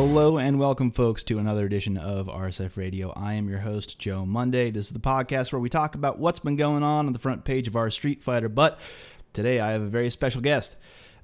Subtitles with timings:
[0.00, 3.12] Hello and welcome, folks, to another edition of RSF Radio.
[3.16, 4.70] I am your host, Joe Monday.
[4.70, 7.44] This is the podcast where we talk about what's been going on on the front
[7.44, 8.48] page of our Street Fighter.
[8.48, 8.78] But
[9.32, 10.76] today I have a very special guest.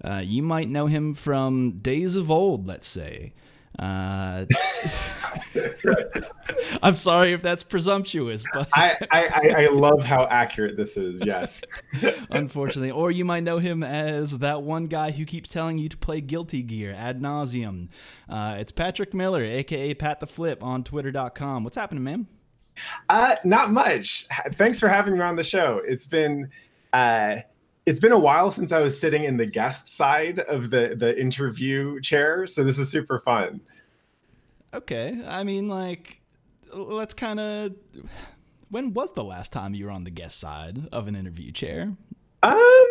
[0.03, 3.33] Uh, you might know him from days of old, let's say.
[3.79, 4.45] Uh,
[6.83, 11.25] I'm sorry if that's presumptuous, but I, I, I love how accurate this is.
[11.25, 11.63] Yes,
[12.31, 15.97] unfortunately, or you might know him as that one guy who keeps telling you to
[15.97, 17.89] play Guilty Gear ad nauseum.
[18.29, 21.65] Uh, it's Patrick Miller, aka Pat the Flip, on Twitter.com.
[21.65, 22.27] What's happening, man?
[23.09, 24.27] Uh, not much.
[24.53, 25.81] Thanks for having me on the show.
[25.87, 26.51] It's been.
[26.93, 27.39] Uh,
[27.87, 31.19] it's been a while since I was sitting in the guest side of the the
[31.21, 33.61] interview chair, so this is super fun.
[34.75, 36.21] Okay, I mean, like,
[36.77, 37.75] let's kind of.
[38.71, 41.93] When was the last time you were on the guest side of an interview chair?
[42.43, 42.87] Um,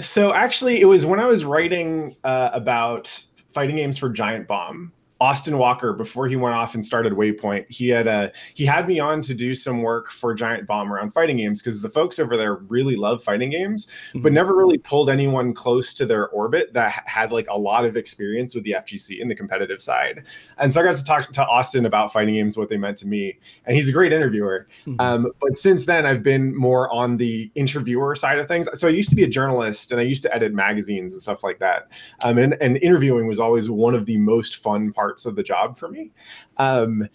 [0.00, 3.08] so actually, it was when I was writing uh, about
[3.52, 4.92] fighting games for Giant Bomb.
[5.24, 7.64] Austin Walker before he went off and started Waypoint.
[7.70, 11.12] He had a he had me on to do some work for Giant Bomb around
[11.12, 14.20] fighting games because the folks over there really love fighting games, mm-hmm.
[14.20, 17.96] but never really pulled anyone close to their orbit that had like a lot of
[17.96, 20.24] experience with the FGC in the competitive side.
[20.58, 23.08] And so I got to talk to Austin about fighting games, what they meant to
[23.08, 24.68] me, and he's a great interviewer.
[24.86, 25.00] Mm-hmm.
[25.00, 28.68] Um, but since then, I've been more on the interviewer side of things.
[28.78, 31.42] So I used to be a journalist and I used to edit magazines and stuff
[31.42, 31.88] like that.
[32.22, 35.42] Um, and, and interviewing was always one of the most fun parts parts of the
[35.42, 36.10] job for me.
[36.56, 37.08] Um,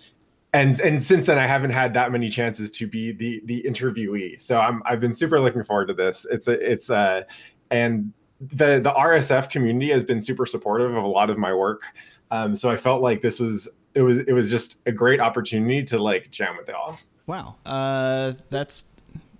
[0.54, 4.42] and and since then I haven't had that many chances to be the the interviewee.
[4.42, 6.26] So I'm I've been super looking forward to this.
[6.32, 7.28] It's a it's a
[7.70, 11.84] and the the RSF community has been super supportive of a lot of my work.
[12.32, 15.84] Um, so I felt like this was it was it was just a great opportunity
[15.84, 16.98] to like jam with y'all.
[17.28, 18.86] Wow, uh, that's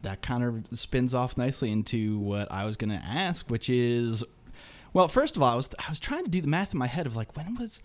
[0.04, 4.24] that kind of spins off nicely into what I was going to ask, which is,
[4.94, 6.88] well, first of all, I was I was trying to do the math in my
[6.88, 7.82] head of like when was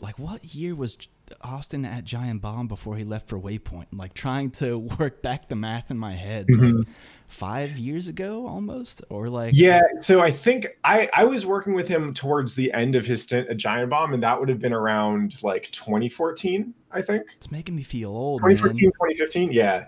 [0.00, 0.98] like what year was
[1.42, 3.86] Austin at Giant Bomb before he left for Waypoint?
[3.92, 6.46] Like trying to work back the math in my head.
[6.46, 6.78] Mm-hmm.
[6.78, 6.86] Like
[7.28, 11.88] five years ago almost or like yeah so i think i i was working with
[11.88, 14.72] him towards the end of his stint at giant bomb and that would have been
[14.72, 18.92] around like 2014 i think it's making me feel old 2014 man.
[18.92, 19.86] 2015 yeah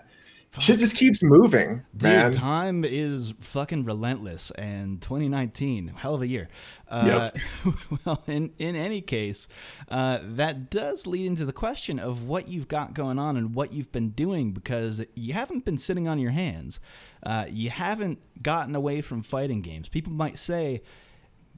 [0.51, 0.63] Fuck.
[0.63, 2.31] Shit just keeps moving, Dude, man.
[2.31, 6.49] time is fucking relentless, and 2019, hell of a year.
[6.87, 7.29] Uh,
[7.63, 7.75] yep.
[8.05, 9.47] well, in in any case,
[9.89, 13.73] uh, that does lead into the question of what you've got going on and what
[13.73, 16.79] you've been doing because you haven't been sitting on your hands.
[17.21, 19.87] Uh, you haven't gotten away from fighting games.
[19.87, 20.81] People might say,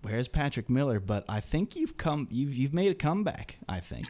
[0.02, 3.58] "Where's Patrick Miller?" But I think you've come, you've you've made a comeback.
[3.70, 4.08] I think.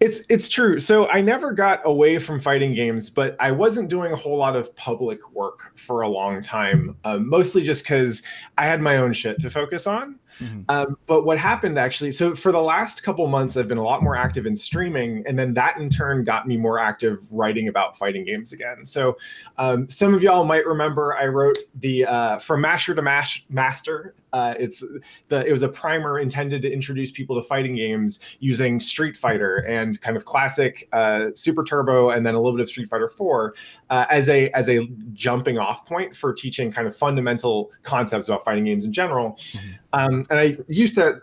[0.00, 0.78] It's it's true.
[0.78, 4.56] So I never got away from fighting games, but I wasn't doing a whole lot
[4.56, 6.96] of public work for a long time.
[7.04, 8.22] Um, mostly just because
[8.56, 10.18] I had my own shit to focus on.
[10.40, 10.62] Mm-hmm.
[10.68, 14.02] Um, but what happened actually, so for the last couple months, I've been a lot
[14.02, 17.96] more active in streaming, and then that in turn got me more active writing about
[17.96, 18.86] fighting games again.
[18.86, 19.16] So
[19.58, 24.14] um, some of y'all might remember I wrote the uh, From Masher to Mash Master.
[24.32, 24.82] Uh, it's
[25.28, 29.58] the it was a primer intended to introduce people to fighting games using Street Fighter
[29.68, 33.08] and kind of classic uh, Super Turbo, and then a little bit of Street Fighter
[33.08, 33.54] Four
[33.90, 38.44] uh, as a as a jumping off point for teaching kind of fundamental concepts about
[38.44, 39.38] fighting games in general.
[39.52, 39.70] Mm-hmm.
[39.92, 41.22] Um, and I used to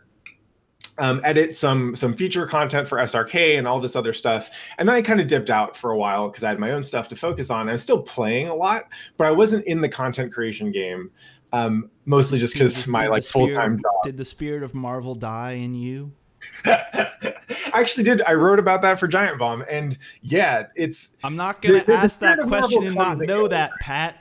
[0.99, 4.49] um, edit some some feature content for SRK and all this other stuff.
[4.77, 6.83] And then I kind of dipped out for a while because I had my own
[6.83, 7.69] stuff to focus on.
[7.69, 8.85] I was still playing a lot,
[9.17, 11.11] but I wasn't in the content creation game.
[11.53, 14.03] Um, mostly just because my like full time job.
[14.03, 16.11] Did the spirit of Marvel die in you?
[16.65, 18.21] I actually did.
[18.23, 21.17] I wrote about that for Giant Bomb, and yeah, it's.
[21.23, 24.17] I'm not gonna the, ask the that question and not know that, Pat.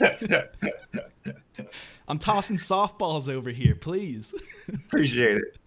[2.08, 4.34] I'm tossing softballs over here, please.
[4.68, 5.58] Appreciate it.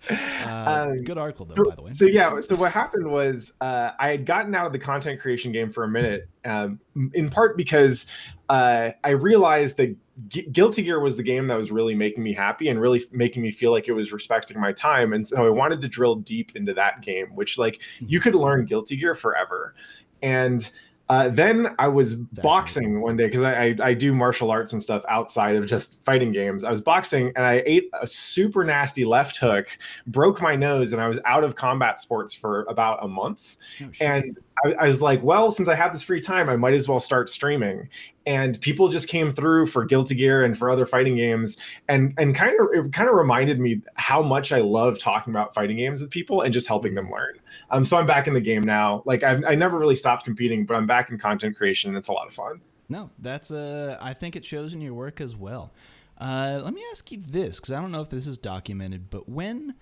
[0.45, 1.89] Uh, um, good article, though, so, by the way.
[1.89, 5.51] So yeah, so what happened was uh, I had gotten out of the content creation
[5.51, 6.79] game for a minute, um,
[7.13, 8.05] in part because
[8.49, 9.95] uh, I realized that
[10.27, 13.41] G- Guilty Gear was the game that was really making me happy and really making
[13.41, 16.55] me feel like it was respecting my time, and so I wanted to drill deep
[16.55, 19.73] into that game, which like you could learn Guilty Gear forever,
[20.21, 20.69] and
[21.09, 24.81] uh, then I was boxing one day because I, I, I do martial arts and
[24.81, 26.63] stuff outside of just fighting games.
[26.63, 29.67] I was boxing and I ate a super nasty left hook,
[30.07, 33.57] broke my nose, and I was out of combat sports for about a month.
[33.81, 36.73] Oh, and I, I, was like, well, since I have this free time, I might
[36.73, 37.89] as well start streaming.
[38.25, 41.57] And people just came through for Guilty Gear and for other fighting games,
[41.89, 45.53] and and kind of it kind of reminded me how much I love talking about
[45.53, 47.37] fighting games with people and just helping them learn.
[47.69, 49.03] Um, so I'm back in the game now.
[49.05, 51.89] Like I've, I never really stopped competing, but I'm back in content creation.
[51.91, 52.61] And it's a lot of fun.
[52.89, 55.71] No, that's uh, I think it shows in your work as well.
[56.17, 59.27] Uh, let me ask you this because I don't know if this is documented, but
[59.27, 59.75] when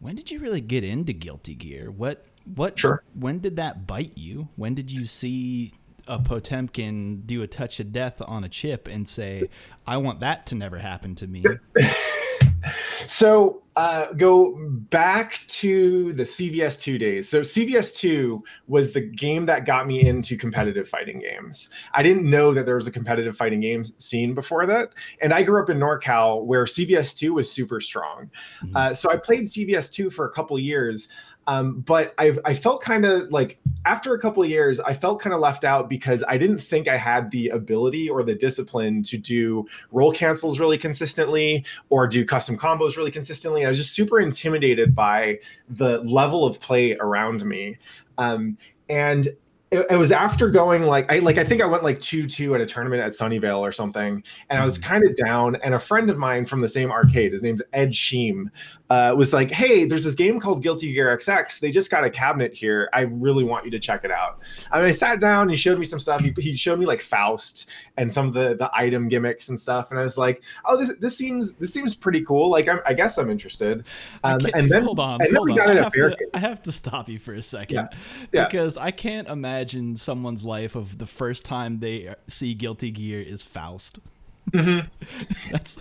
[0.00, 1.90] when did you really get into Guilty Gear?
[1.90, 2.24] What
[2.54, 3.02] what sure.
[3.14, 4.48] when did that bite you?
[4.56, 5.72] When did you see
[6.06, 9.48] a Potemkin do a touch of death on a Chipp and say,
[9.86, 11.44] "I want that to never happen to me"?
[13.06, 14.56] so uh, go
[14.90, 17.28] back to the CVS2 days.
[17.28, 21.70] So CVS2 was the game that got me into competitive fighting games.
[21.94, 24.90] I didn't know that there was a competitive fighting games scene before that,
[25.20, 28.30] and I grew up in NorCal where CVS2 was super strong.
[28.64, 28.76] Mm-hmm.
[28.76, 31.08] Uh, so I played CVS2 for a couple years.
[31.48, 35.18] Um, but I, I felt kind of like after a couple of years, I felt
[35.18, 39.02] kind of left out because I didn't think I had the ability or the discipline
[39.04, 43.64] to do roll cancels really consistently or do custom combos really consistently.
[43.64, 45.38] I was just super intimidated by
[45.70, 47.78] the level of play around me.
[48.18, 48.58] Um,
[48.90, 49.28] and
[49.70, 52.54] it, it, was after going like I like I think I went like two two
[52.54, 54.82] at a tournament at Sunnyvale or something, and I was hmm.
[54.82, 55.56] kind of down.
[55.56, 58.46] And a friend of mine from the same arcade, his name's Ed Sheem,
[58.90, 61.60] uh, was like, "Hey, there's this game called Guilty Gear XX.
[61.60, 62.88] They just got a cabinet here.
[62.92, 64.40] I really want you to check it out."
[64.70, 65.38] I mean, I sat down.
[65.42, 66.20] And he showed me some stuff.
[66.20, 69.90] He, he showed me like Faust and some of the the item gimmicks and stuff.
[69.90, 72.50] And I was like, "Oh, this this seems this seems pretty cool.
[72.50, 73.84] Like, I'm, i guess I'm interested."
[74.24, 75.60] Um, and then hold on, hold on.
[75.60, 77.88] I have, to, I have to stop you for a second
[78.32, 78.44] yeah.
[78.44, 78.84] because yeah.
[78.84, 84.00] I can't imagine someone's life of the first time they see Guilty Gear is Faust.
[84.50, 85.50] Mm-hmm.
[85.52, 85.80] that's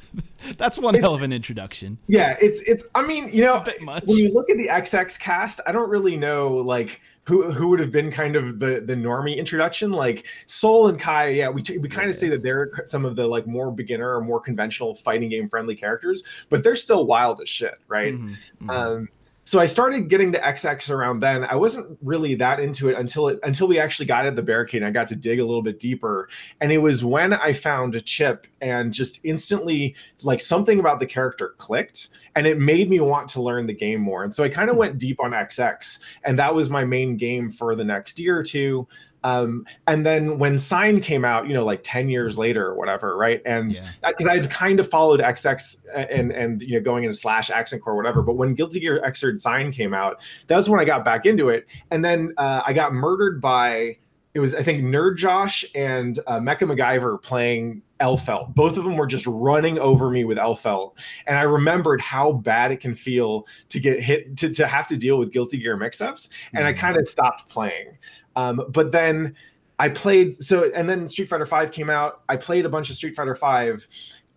[0.57, 1.97] that's one it's, hell of an introduction.
[2.07, 2.85] Yeah, it's it's.
[2.95, 3.63] I mean, you know,
[4.05, 7.79] when you look at the XX cast, I don't really know like who who would
[7.79, 9.91] have been kind of the the normie introduction.
[9.91, 12.19] Like Sol and Ky, yeah, we t- we kind of yeah.
[12.19, 15.75] say that they're some of the like more beginner or more conventional fighting game friendly
[15.75, 18.13] characters, but they're still wild as shit, right?
[18.13, 18.27] Mm-hmm.
[18.27, 18.69] Mm-hmm.
[18.69, 19.09] Um,
[19.47, 21.45] so I started getting the XX around then.
[21.45, 24.81] I wasn't really that into it until it until we actually got at the barricade.
[24.81, 26.27] And I got to dig a little bit deeper,
[26.59, 31.05] and it was when I found a Chipp and just instantly like something about the
[31.05, 34.25] character clicked, and it made me want to learn the game more.
[34.25, 34.79] And so I kind of hmm.
[34.79, 38.43] went deep on XX, and that was my main game for the next year or
[38.43, 38.85] two.
[39.27, 43.17] Um, and then when Sign came out, you know, like 10 years later or whatever,
[43.17, 43.41] right?
[43.45, 43.71] And
[44.05, 44.31] because yeah.
[44.31, 48.21] I'd kind of followed XX and and you know going into slash accent core whatever,
[48.21, 51.49] but when Guilty Gear Xrd Sign came out, that was when I got back into
[51.49, 51.67] it.
[51.91, 53.97] And then uh, I got murdered by
[54.33, 58.53] it was I think Nerd Josh and uh, Mecha MacGyver playing Elphelt.
[58.53, 60.93] Both of them were just running over me with Elphelt,
[61.25, 64.95] and I remembered how bad it can feel to get hit to, to have to
[64.95, 66.67] deal with Guilty Gear mix-ups, and mm-hmm.
[66.67, 67.97] I kind of stopped playing.
[68.37, 69.35] Um, but then
[69.79, 72.21] I played so, and then Street Fighter Five came out.
[72.29, 73.87] I played a bunch of Street Fighter Five,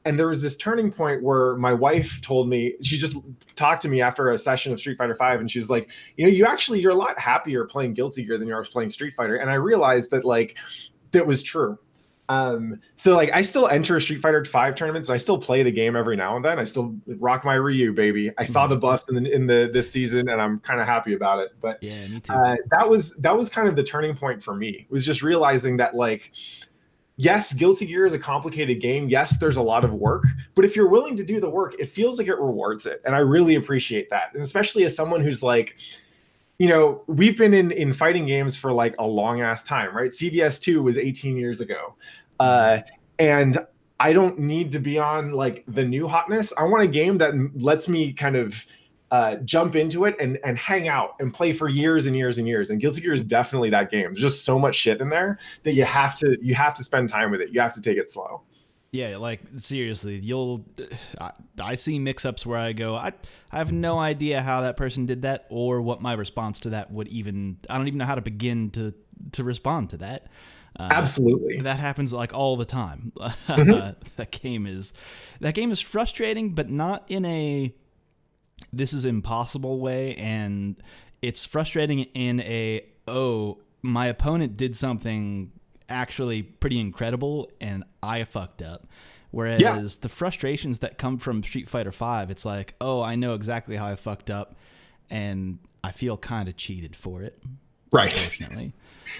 [0.07, 3.19] and there was this turning point where my wife told me she just
[3.57, 6.25] talked to me after a session of Street Fighter Five, and she was like, "You
[6.25, 9.13] know, you actually you're a lot happier playing Guilty Gear than you are playing Street
[9.15, 10.57] Fighter." And I realized that like
[11.11, 11.79] that was true.
[12.31, 15.11] Um, so like I still enter Street Fighter Five tournaments.
[15.11, 16.61] I still play the game every now and then.
[16.61, 18.31] I still rock my Ryu, baby.
[18.39, 18.83] I saw the mm-hmm.
[18.83, 21.51] buffs in the in the this season, and I'm kind of happy about it.
[21.61, 22.33] But yeah, me too.
[22.33, 24.87] Uh, that was that was kind of the turning point for me.
[24.91, 26.33] Was just realizing that like.
[27.17, 29.11] Yes, Guilty Gear is a complicated game.
[29.11, 31.85] Yes, there's a lot of work, but if you're willing to do the work, it
[31.85, 33.03] feels like it rewards it.
[33.05, 34.33] And I really appreciate that.
[34.33, 35.77] And especially as someone who's like,
[36.61, 40.11] you know, we've been in in fighting games for like a long ass time, right?
[40.11, 41.95] CVS two was 18 years ago,
[42.39, 42.81] uh,
[43.19, 43.67] and
[43.99, 46.53] I don't need to be on like the new hotness.
[46.59, 48.67] I want a game that lets me kind of
[49.11, 52.47] uh, jump into it and and hang out and play for years and years and
[52.47, 52.69] years.
[52.69, 54.13] And Guilty Gear is definitely that game.
[54.13, 57.09] There's just so much shit in there that you have to you have to spend
[57.09, 57.55] time with it.
[57.55, 58.43] You have to take it slow.
[58.93, 60.67] Yeah, like seriously, you'll.
[61.21, 61.31] I,
[61.63, 63.13] I see mix-ups where I go, I,
[63.53, 66.91] I have no idea how that person did that, or what my response to that
[66.91, 67.59] would even.
[67.69, 68.93] I don't even know how to begin to
[69.33, 70.27] to respond to that.
[70.79, 73.13] Uh, Absolutely, that happens like all the time.
[73.21, 74.09] Mm-hmm.
[74.17, 74.93] that game is
[75.41, 77.73] that game is frustrating, but not in a
[78.73, 80.83] this is impossible way, and
[81.23, 85.53] it's frustrating in a oh my opponent did something
[85.91, 88.87] actually pretty incredible, and I fucked up.
[89.33, 89.81] Whereas yeah.
[90.01, 93.87] the frustrations that come from Street Fighter Five, it's like, oh, I know exactly how
[93.87, 94.57] I fucked up,
[95.09, 97.41] and I feel kind of cheated for it.
[97.93, 98.13] Right.
[98.13, 98.73] Unfortunately.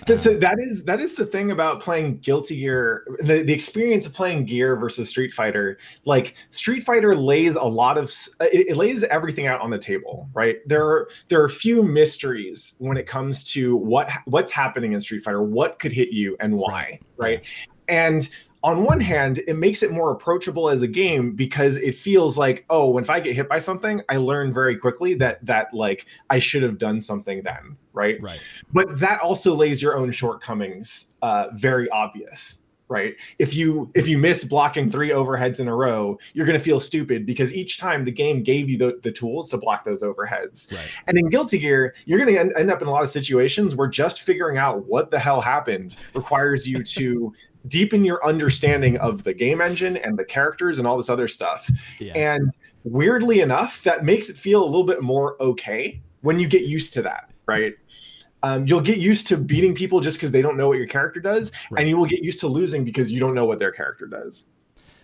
[0.03, 4.13] Uh, that is that is the thing about playing Guilty Gear, the, the experience of
[4.13, 5.79] playing Gear versus Street Fighter.
[6.05, 10.29] Like Street Fighter lays a lot of it, it, lays everything out on the table,
[10.33, 10.57] right?
[10.67, 15.01] There are there are a few mysteries when it comes to what what's happening in
[15.01, 17.39] Street Fighter, what could hit you and why, right?
[17.39, 17.47] right?
[17.89, 18.29] And
[18.63, 22.65] on one hand, it makes it more approachable as a game because it feels like,
[22.69, 26.39] oh, if I get hit by something, I learn very quickly that that like I
[26.39, 28.21] should have done something then, right?
[28.21, 28.41] Right.
[28.73, 32.59] But that also lays your own shortcomings uh, very obvious.
[32.91, 36.65] right if you if you miss blocking three overheads in a row you're going to
[36.65, 40.03] feel stupid because each time the game gave you the, the tools to block those
[40.03, 40.89] overheads right.
[41.07, 43.87] and in guilty gear you're going to end up in a lot of situations where
[43.87, 47.33] just figuring out what the hell happened requires you to
[47.69, 51.71] deepen your understanding of the game engine and the characters and all this other stuff
[51.99, 52.13] yeah.
[52.15, 52.53] and
[52.85, 56.93] weirdly enough that makes it feel a little bit more okay when you get used
[56.93, 57.75] to that right
[58.43, 61.21] um, you'll get used to beating people just because they don't know what your character
[61.21, 61.81] does, right.
[61.81, 64.47] and you will get used to losing because you don't know what their character does.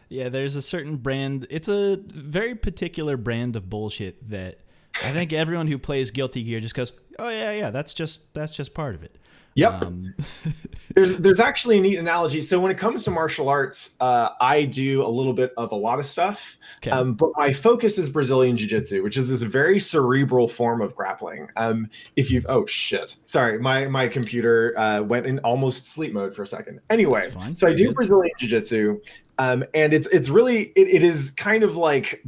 [0.09, 1.47] Yeah, there's a certain brand.
[1.51, 4.61] It's a very particular brand of bullshit that
[5.05, 8.53] I think everyone who plays Guilty Gear just goes, "Oh yeah, yeah, that's just that's
[8.53, 9.19] just part of it."
[9.57, 9.85] Yep.
[9.85, 10.15] Um,
[10.95, 12.43] there's there's actually a neat analogy.
[12.43, 15.75] So when it comes to martial arts, uh, I do a little bit of a
[15.75, 16.91] lot of stuff, okay.
[16.91, 20.95] um, but my focus is Brazilian Jiu Jitsu, which is this very cerebral form of
[20.95, 21.49] grappling.
[21.57, 26.37] Um, if you've oh shit, sorry, my my computer uh, went in almost sleep mode
[26.37, 26.81] for a second.
[26.91, 27.23] Anyway,
[27.55, 29.01] so I do Brazilian Jiu Jitsu,
[29.39, 32.23] um, and it's it's really it, it is kind of like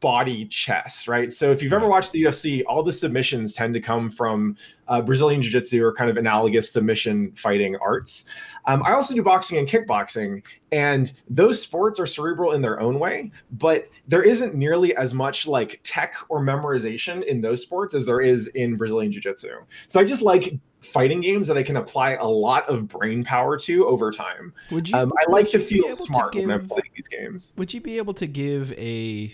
[0.00, 1.32] body chess, right?
[1.32, 4.56] So if you've ever watched the UFC, all the submissions tend to come from
[4.88, 8.24] uh, Brazilian Jiu Jitsu or kind of analogous submission fighting arts.
[8.66, 10.42] Um, I also do boxing and kickboxing,
[10.72, 15.46] and those sports are cerebral in their own way, but there isn't nearly as much
[15.46, 19.50] like tech or memorization in those sports as there is in Brazilian Jiu Jitsu.
[19.88, 23.58] So I just like fighting games that I can apply a lot of brain power
[23.58, 24.52] to over time.
[24.70, 24.96] Would you?
[24.96, 27.54] Um, I like to feel smart to give, when I'm playing these games.
[27.56, 29.32] Would you be able to give a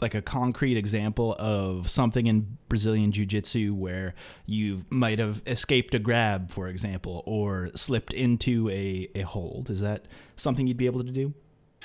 [0.00, 4.14] like a concrete example of something in Brazilian jiu-jitsu where
[4.46, 9.70] you might have escaped a grab, for example, or slipped into a, a hold?
[9.70, 11.32] Is that something you'd be able to do?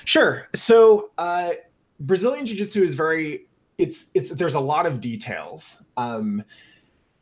[0.06, 0.48] Sure.
[0.56, 1.52] So uh,
[2.00, 3.46] Brazilian jiu-jitsu is very
[3.78, 5.82] it's it's there's a lot of details.
[5.98, 6.44] Um,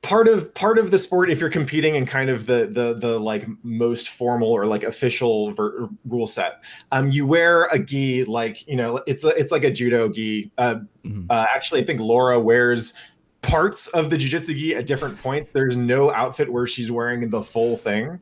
[0.04, 3.20] part of part of the sport if you're competing in kind of the the the
[3.20, 8.66] like most formal or like official ver- rule set um you wear a gi like
[8.68, 10.52] you know it's a, it's like a judo gi.
[10.60, 11.26] Uh, mm-hmm.
[11.32, 12.94] uh actually i think laura wears
[13.42, 15.52] parts of the jiu-jitsu gi at different points.
[15.52, 18.20] There's no outfit where she's wearing the full thing.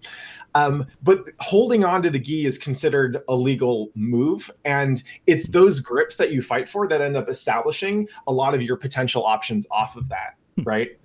[0.53, 5.81] Um, but holding on to the gi is considered a legal move and it's those
[5.81, 9.67] grips that you fight for that end up establishing a lot of your potential options
[9.69, 10.97] off of that right?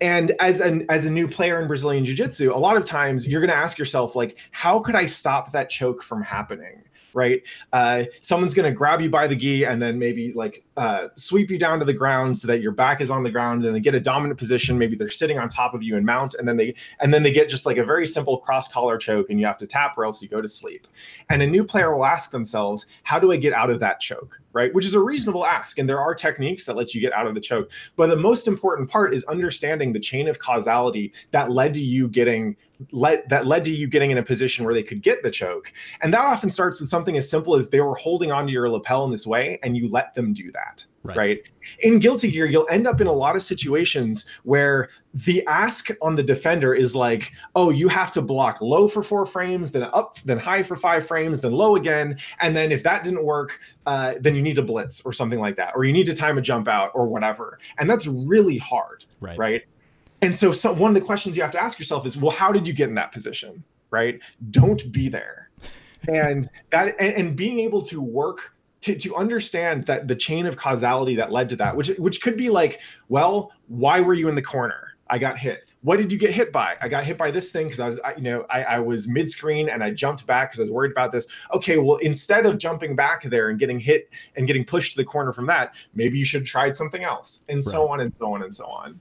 [0.00, 3.40] And as an as a new player in brazilian jiu-jitsu a lot of times you're
[3.40, 6.82] going to ask yourself like how could i stop that choke from happening
[7.14, 7.42] right?
[7.72, 11.50] Uh, someone's going to grab you by the gi and then maybe like uh, sweep
[11.50, 13.80] you down to the ground so that your back is on the ground and they
[13.80, 14.78] get a dominant position.
[14.78, 17.32] Maybe they're sitting on top of you and mount, and then they and then they
[17.32, 20.04] get just like a very simple cross collar choke, and you have to tap or
[20.04, 20.86] else you go to sleep.
[21.30, 24.38] And a new player will ask themselves, "How do I get out of that choke?"
[24.54, 27.26] Right, which is a reasonable ask, and there are techniques that let you get out
[27.26, 27.70] of the choke.
[27.96, 32.08] But the most important part is understanding the chain of causality that led to you
[32.08, 32.56] getting
[32.90, 35.72] led that led to you getting in a position where they could get the choke.
[36.00, 39.04] And that often starts with something as simple as they were holding onto your lapel
[39.04, 40.84] in this way and you let them do that.
[41.04, 41.16] Right.
[41.16, 41.42] right.
[41.80, 46.14] In Guilty Gear, you'll end up in a lot of situations where the ask on
[46.14, 50.20] the defender is like, oh, you have to block low for four frames, then up,
[50.24, 52.18] then high for five frames, then low again.
[52.38, 55.56] And then if that didn't work, uh, then you need to blitz or something like
[55.56, 57.58] that, or you need to time a jump out or whatever.
[57.78, 59.04] And that's really hard.
[59.20, 59.36] Right.
[59.36, 59.62] Right.
[60.22, 62.52] And so, so one of the questions you have to ask yourself is, well, how
[62.52, 63.62] did you get in that position?
[63.90, 64.20] Right?
[64.50, 65.50] Don't be there.
[66.08, 70.56] and that and, and being able to work to, to understand that the chain of
[70.56, 74.34] causality that led to that, which which could be like, well, why were you in
[74.34, 74.96] the corner?
[75.08, 75.64] I got hit.
[75.82, 76.76] What did you get hit by?
[76.80, 79.08] I got hit by this thing because I was, I, you know, I, I was
[79.08, 81.26] mid screen and I jumped back because I was worried about this.
[81.52, 85.04] Okay, well, instead of jumping back there and getting hit and getting pushed to the
[85.04, 87.64] corner from that, maybe you should have tried something else, and right.
[87.64, 89.00] so on and so on and so on.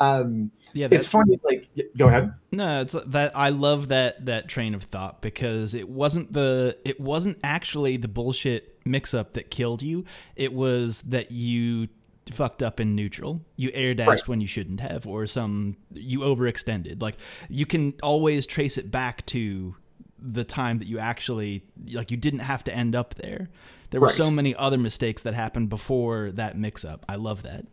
[0.00, 1.38] Um, yeah, it's funny.
[1.42, 2.34] Like, go ahead.
[2.52, 7.00] No, it's that I love that that train of thought because it wasn't the it
[7.00, 10.04] wasn't actually the bullshit mix up that killed you.
[10.36, 11.88] It was that you
[12.30, 13.40] fucked up in neutral.
[13.56, 14.28] You air dashed right.
[14.28, 17.02] when you shouldn't have, or some you overextended.
[17.02, 17.16] Like
[17.48, 19.76] you can always trace it back to
[20.20, 23.48] the time that you actually like you didn't have to end up there.
[23.90, 24.16] There were right.
[24.16, 27.06] so many other mistakes that happened before that mix up.
[27.08, 27.66] I love that.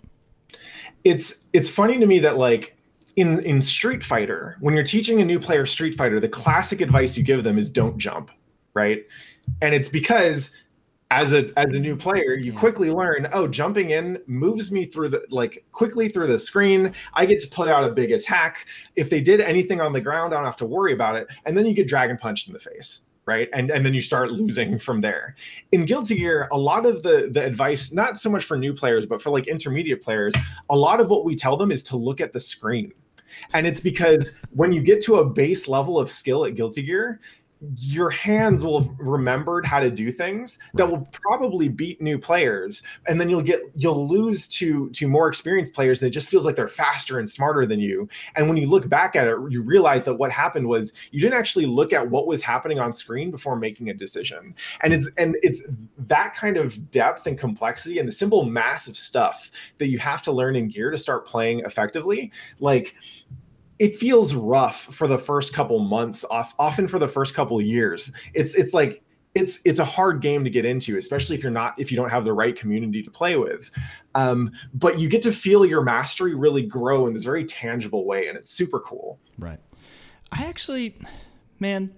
[1.04, 2.78] It's it's funny to me that like
[3.15, 7.17] in in Street Fighter, when you're teaching a new player Street Fighter, the classic advice
[7.17, 8.31] you give them is don't jump,
[8.74, 9.03] right?
[9.62, 10.51] And it's because
[11.12, 15.10] as a as a new player, you quickly learn, oh, jumping in moves me through
[15.10, 16.93] the like quickly through the screen.
[17.13, 18.65] I get to put out a big attack.
[18.95, 21.27] If they did anything on the ground, I don't have to worry about it.
[21.45, 24.31] And then you get dragon punched in the face right and and then you start
[24.31, 25.36] losing from there
[25.72, 29.05] in guilty gear a lot of the the advice not so much for new players
[29.05, 30.34] but for like intermediate players
[30.69, 32.93] a lot of what we tell them is to look at the screen
[33.54, 37.20] and it's because when you get to a base level of skill at Guilty Gear,
[37.78, 42.84] your hands will have remembered how to do things that will probably beat new players.
[43.08, 46.46] And then you'll get you'll lose to to more experienced players and it just feels
[46.46, 48.10] like they're faster and smarter than you.
[48.36, 51.38] And when you look back at it you realize that what happened was you didn't
[51.38, 54.54] actually look at what was happening on screen before making a decision.
[54.82, 55.64] And it's and it's
[55.98, 60.32] that kind of depth and complexity and the simple massive stuff that you have to
[60.32, 62.96] learn in gear to start playing effectively like
[63.79, 68.12] it feels rough for the first couple months off often for the first couple years
[68.34, 69.01] it's it's like
[69.34, 72.10] it's it's a hard game to get into especially if you're not if you don't
[72.10, 73.70] have the right community to play with
[74.15, 78.27] um, but you get to feel your mastery really grow in this very tangible way
[78.27, 79.60] and it's super cool Right.
[80.32, 80.96] I actually,
[81.60, 81.94] man.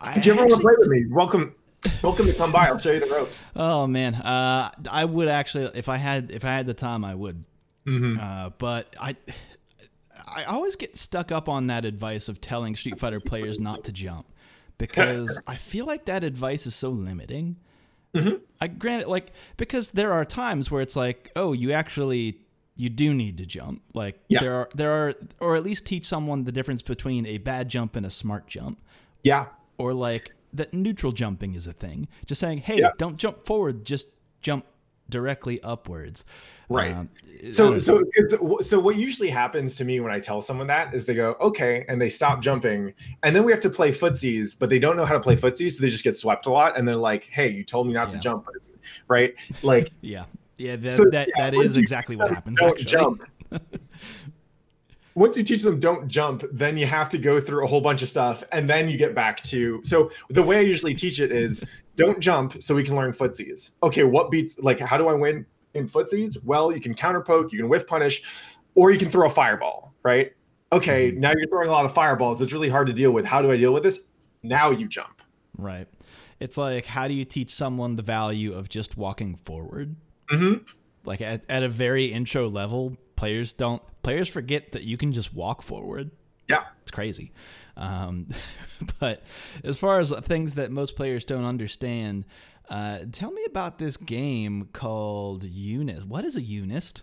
[0.00, 1.54] I if you ever want to play with me welcome
[2.02, 5.70] welcome to come by i'll show you the ropes Oh man, uh, I would actually
[5.74, 7.44] if I had if I had the time I would.
[7.86, 8.18] Mhm.
[8.18, 9.16] Uh, but I
[10.34, 13.92] I always get stuck up on that advice of telling Street Fighter players not to
[13.92, 14.26] jump
[14.78, 17.56] because I feel like that advice is so limiting.
[18.14, 18.40] Mhm.
[18.60, 22.38] I granted like because there are times where it's like, oh, you actually
[22.76, 23.82] you do need to jump.
[23.94, 24.40] Like Yeah.
[24.40, 27.94] there are there are or at least teach someone the difference between a bad jump
[27.96, 28.80] and a smart jump
[29.22, 29.46] yeah
[29.78, 32.06] or like that neutral jumping is a thing.
[32.26, 32.90] Just saying, hey, Yeah.
[32.98, 34.08] don't jump forward, just
[34.40, 34.64] jump
[35.08, 36.24] directly upwards.
[36.68, 36.94] Right.
[36.94, 37.08] Um,
[37.52, 41.04] so so it's, so what usually happens to me when I tell someone that is
[41.04, 44.70] they go okay and they stop jumping and then we have to play footsies but
[44.70, 46.88] they don't know how to play footsies so they just get swept a lot and
[46.88, 48.70] they're like hey you told me not to jump but it's,
[49.08, 50.24] right like yeah,
[50.56, 52.58] yeah, that So, that, yeah, that is exactly what happens.
[52.58, 53.22] don't Actually, jump
[55.14, 58.00] once you teach them don't jump then you have to go through a whole bunch
[58.00, 61.30] of stuff and then you get back to so the way I usually teach it
[61.30, 61.62] is
[61.96, 63.70] don't jump so we can learn footsies.
[63.82, 66.42] Okay what beats like how do I win in footsies?
[66.44, 68.22] Well you can counter poke you can whiff punish
[68.74, 70.32] or you can throw a fireball right?
[70.72, 72.40] Okay now you're throwing a lot of fireballs.
[72.42, 73.24] It's really hard to deal with.
[73.24, 74.04] How do I deal with this?
[74.42, 75.22] Now you jump.
[75.56, 75.86] Right.
[76.40, 79.96] It's like how do you teach someone the value of just walking forward?
[80.28, 80.54] hmm
[81.04, 85.32] Like at, at a very intro level, players don't players forget that you can just
[85.32, 86.10] walk forward.
[86.48, 86.64] yeah.
[86.82, 87.32] It's crazy.
[87.76, 88.28] Um,
[89.00, 89.22] but
[89.62, 92.24] as far as things that most players don't understand,
[92.68, 96.06] uh, tell me about this game called Unist.
[96.06, 97.02] What is a Unist?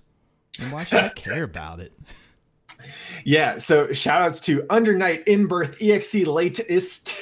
[0.60, 1.94] And why should I care about it?
[3.24, 7.16] Yeah, so shout outs to Under Night In Birth EXE latest,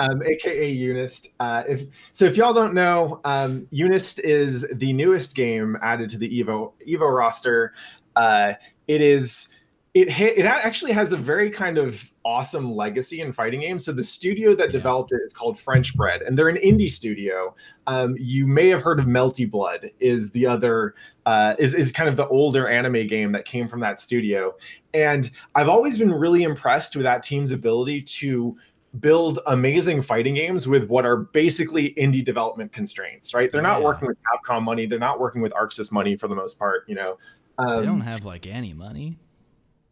[0.00, 1.28] um, aka Unist.
[1.38, 6.18] Uh, if so, if y'all don't know, um, Unist is the newest game added to
[6.18, 7.72] the Evo Evo roster.
[8.16, 8.54] Uh,
[8.88, 9.53] it is
[9.94, 13.84] it hit, it actually has a very kind of awesome legacy in fighting games.
[13.84, 14.72] So the studio that Yeah.
[14.72, 17.54] developed it is called French Bread, and they're an indie studio.
[17.86, 19.90] Um, you may have heard of Melty Blood.
[20.00, 23.78] Is the other uh, is is kind of the older anime game that came from
[23.80, 24.54] that studio.
[24.94, 28.56] And I've always been really impressed with that team's ability to
[29.00, 33.50] build amazing fighting games with what are basically indie development constraints, right?
[33.50, 33.86] They're not Yeah.
[33.86, 34.16] working with
[34.48, 37.16] Capcom money, they're not working with ArcSys money for the most part, you know.
[37.58, 39.18] Um, They don't have like any money.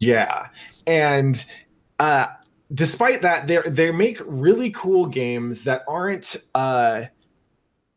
[0.05, 0.47] Yeah.
[0.87, 1.43] And
[1.99, 2.27] uh
[2.73, 7.05] despite that they they make really cool games that aren't uh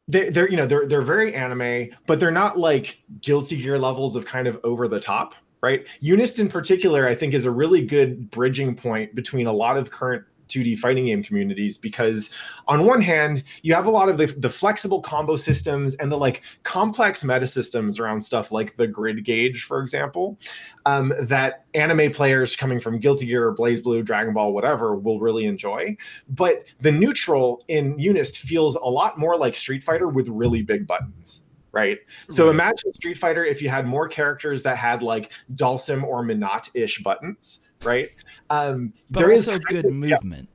[0.09, 4.16] they they're you know they're they're very anime, but they're not like Guilty Gear levels
[4.16, 5.87] of kind of over the top, right?
[6.03, 9.90] Unist in particular, I think, is a really good bridging point between a lot of
[9.90, 12.35] current 2D fighting game communities because
[12.68, 16.16] on one hand, you have a lot of the, the flexible combo systems and the
[16.16, 20.38] like complex meta systems around stuff like the grid gauge, for example,
[20.85, 25.96] um, that anime players coming from Guilty Gear, BlazBlue, Dragon Ball, whatever, will really enjoy.
[26.28, 30.87] But the neutral in Unist feels a lot more like Street Fighter with really big
[30.87, 31.42] buttons.
[31.72, 31.98] Right.
[32.30, 36.70] So imagine Street Fighter if you had more characters that had like Dhalsim or Menat
[36.74, 38.11] ish buttons, right?
[38.51, 40.49] Um, But there is also kind good of- yeah, movement.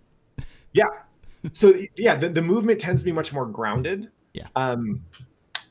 [1.53, 4.45] so yeah the, the movement tends to be much more grounded Yeah.
[4.55, 5.03] um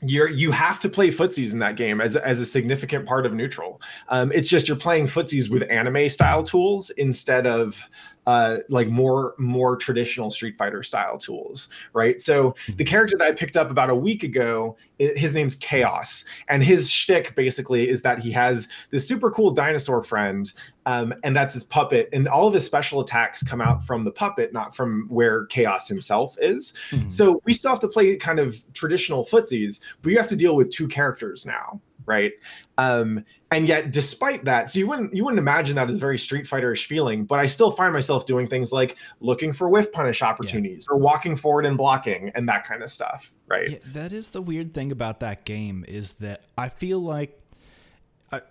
[0.03, 3.33] you're you have to play footsies in that game as, as a significant part of
[3.33, 7.81] neutral um it's just you're playing footsies with anime style tools instead of
[8.27, 13.33] uh like more more traditional street fighter style tools right so the character that i
[13.33, 18.19] picked up about a week ago his name's chaos and his shtick basically is that
[18.19, 20.53] he has this super cool dinosaur friend
[20.87, 22.09] um, and that's his puppet.
[22.13, 25.87] And all of his special attacks come out from the puppet, not from where Chaos
[25.87, 26.75] himself is.
[26.91, 27.13] Mhm.
[27.13, 30.57] So we still have to play kind of traditional footsies, but you have to deal
[30.57, 32.33] with two characters now, right?
[32.79, 36.47] Um, and yet, despite that, so you wouldn't you wouldn't imagine that as very Street
[36.47, 40.87] Fighter-ish feeling, but I still find myself doing things like looking for whiff punish opportunities
[40.89, 43.71] or walking forward and blocking and that kind of stuff, right?
[43.71, 47.41] Yeah, that is the weird thing about that game is that I feel like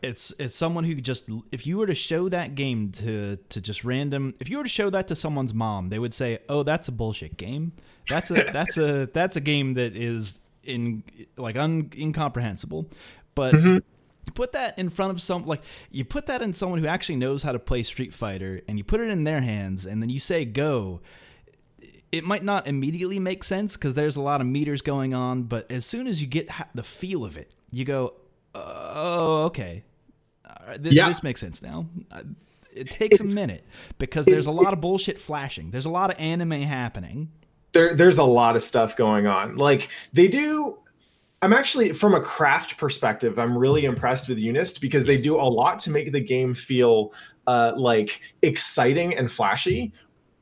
[0.02, 3.86] it's it's someone who just if you were to show that game to to just
[3.86, 6.90] random if you were to show that to someone's mom they would say oh that's
[6.90, 7.72] a bullshit game
[8.10, 11.02] that's a that's a that's a game that is in
[11.38, 12.90] like un, incomprehensible
[13.40, 13.78] but mm-hmm.
[14.34, 17.44] put that in front of some like you put that in someone who actually knows
[17.44, 20.20] how to play street fighter and you put it in their hands and then you
[20.20, 21.02] say go
[22.12, 25.72] it might not immediately make sense because there's a lot of meters going on but
[25.72, 28.14] as soon as you get the feel of it you go
[28.56, 29.84] oh, okay.
[30.82, 31.08] Th- yeah.
[31.08, 31.88] This makes sense now.
[32.74, 33.66] It takes it's, a minute
[33.98, 35.72] because there's a lot of bullshit flashing.
[35.72, 37.32] There's a lot of anime happening.
[37.72, 39.58] There, there's a lot of stuff going on.
[39.58, 40.78] Like they do.
[41.42, 45.20] I'm actually, from a craft perspective, I'm really impressed with Unist because yes.
[45.20, 47.14] they do a lot to make the game feel
[47.48, 49.94] uh, like exciting and flashy,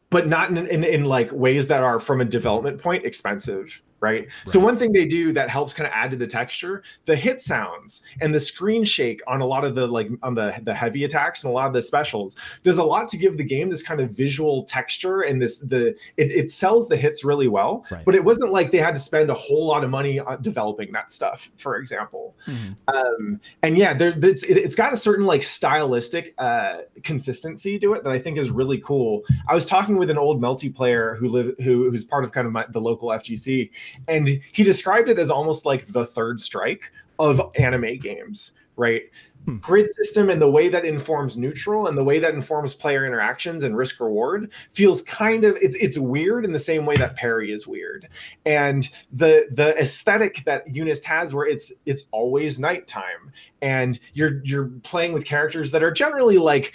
[0.09, 4.21] but not in, in, in like ways that are, from a development point, expensive right?
[4.21, 4.29] right?
[4.45, 7.41] So one thing they do that helps kind of add to the texture, the hit
[7.41, 11.03] sounds and the screen shake on a lot of the like on the the heavy
[11.03, 13.81] attacks and a lot of the specials does a lot to give the game this
[13.81, 17.85] kind of visual texture and this the it, it sells the hits really well.
[17.91, 18.05] Right.
[18.05, 20.91] But it wasn't like they had to spend a whole lot of money on developing
[20.93, 22.35] that stuff, for example.
[22.45, 22.95] Mm-hmm.
[22.95, 27.93] Um, and yeah, there it's it, has got a certain like stylistic uh, consistency to
[27.93, 29.23] it that I think is really cool.
[29.47, 32.53] I was talking with an old multiplayer who live who who's part of kind of
[32.53, 33.69] my, the local FGC
[34.07, 39.03] and he described it as almost like the third strike of anime games right
[39.45, 39.57] hmm.
[39.57, 43.63] grid system and the way that informs neutral and the way that informs player interactions
[43.63, 47.51] and risk reward feels kind of it's it's weird in the same way that parry
[47.51, 48.07] is weird
[48.45, 54.69] and the the aesthetic that Unist has where it's it's always nighttime and you're you're
[54.83, 56.73] playing with characters that are generally like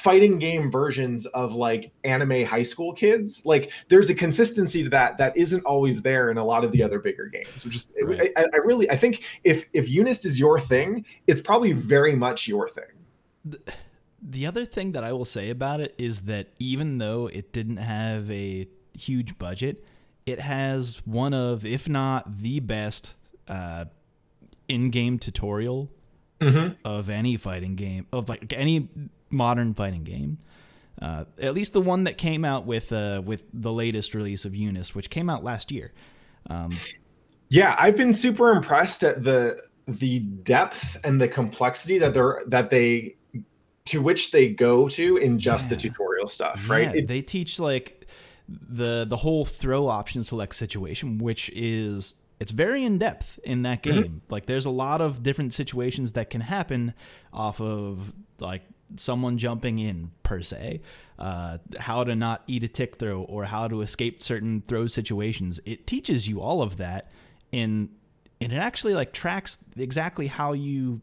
[0.00, 5.18] fighting game versions of like anime high school kids like there's a consistency to that
[5.18, 8.32] that isn't always there in a lot of the other bigger games which is right.
[8.34, 12.48] I, I, really i think if if unist is your thing it's probably very much
[12.48, 12.84] your thing
[13.44, 13.60] the,
[14.22, 17.76] the other thing that i will say about it is that even though it didn't
[17.76, 18.66] have a
[18.98, 19.84] huge budget
[20.24, 23.14] it has one of if not the best
[23.48, 23.84] uh,
[24.66, 25.90] in-game tutorial
[26.40, 26.74] mm-hmm.
[26.84, 28.88] of any fighting game of like any
[29.30, 30.38] modern fighting game.
[31.00, 34.52] Uh, at least the one that came out with uh, with the latest release of
[34.52, 35.92] Unist, which came out last year.
[36.48, 36.76] Um,
[37.48, 42.70] yeah, I've been super impressed at the the depth and the complexity that they're that
[42.70, 43.16] they
[43.86, 45.70] to which they go to in just yeah.
[45.70, 46.94] the tutorial stuff, right?
[46.94, 48.06] Yeah, it, they teach like
[48.48, 53.82] the the whole throw option select situation, which is it's very in depth in that
[53.82, 53.94] mm-hmm.
[53.94, 54.04] game.
[54.04, 54.32] Mm-hmm.
[54.32, 56.94] Like there's a lot of different situations that can happen
[57.32, 58.62] off of like
[58.96, 60.80] someone jumping in per se,
[61.18, 65.60] uh, how to not eat a tick throw or how to escape certain throw situations.
[65.66, 67.12] It teaches you all of that
[67.52, 67.90] in
[68.40, 71.02] and it actually like tracks exactly how you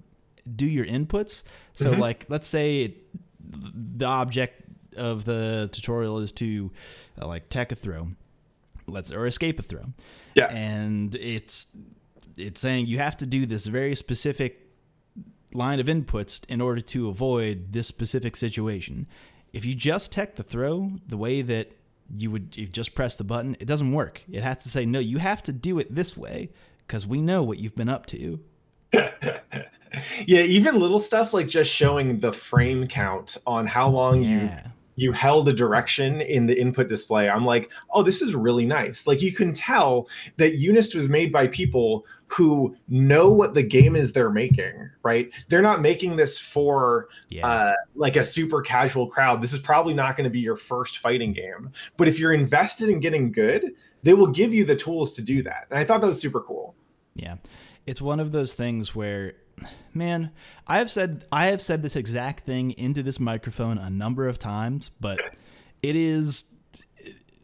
[0.55, 1.43] do your inputs.
[1.75, 2.01] So mm-hmm.
[2.01, 2.97] like let's say it,
[3.39, 4.63] the object
[4.97, 6.71] of the tutorial is to
[7.21, 8.09] uh, like tech a throw,
[8.87, 9.85] let's or escape a throw.
[10.35, 10.45] Yeah.
[10.45, 11.67] And it's
[12.37, 14.67] it's saying you have to do this very specific
[15.53, 19.07] line of inputs in order to avoid this specific situation.
[19.53, 21.71] If you just tech the throw the way that
[22.15, 24.23] you would you just press the button, it doesn't work.
[24.31, 26.51] It has to say, no, you have to do it this way
[26.85, 28.39] because we know what you've been up to.
[28.93, 34.29] yeah, even little stuff like just showing the frame count on how long yeah.
[34.29, 37.29] you you held a direction in the input display.
[37.29, 39.05] I'm like, oh, this is really nice.
[39.05, 43.95] Like you can tell that Unist was made by people who know what the game
[43.95, 45.29] is they're making, right?
[45.49, 47.47] They're not making this for yeah.
[47.47, 49.41] uh, like a super casual crowd.
[49.41, 51.71] This is probably not going to be your first fighting game.
[51.95, 55.43] But if you're invested in getting good, they will give you the tools to do
[55.43, 55.67] that.
[55.69, 56.75] And I thought that was super cool.
[57.13, 57.35] Yeah.
[57.85, 59.35] It's one of those things where
[59.93, 60.31] man,
[60.67, 64.39] I have said I have said this exact thing into this microphone a number of
[64.39, 65.19] times, but
[65.81, 66.45] it is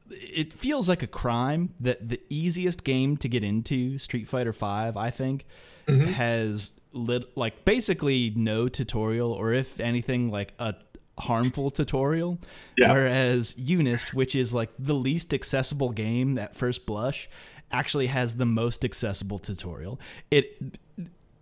[0.09, 4.95] it feels like a crime that the easiest game to get into, Street Fighter 5,
[4.95, 5.45] I think,
[5.87, 6.05] mm-hmm.
[6.05, 10.75] has lit, like basically no tutorial or if anything like a
[11.17, 12.39] harmful tutorial.
[12.77, 12.91] Yeah.
[12.91, 17.29] Whereas Unist, which is like the least accessible game at first blush,
[17.71, 19.99] actually has the most accessible tutorial.
[20.29, 20.79] It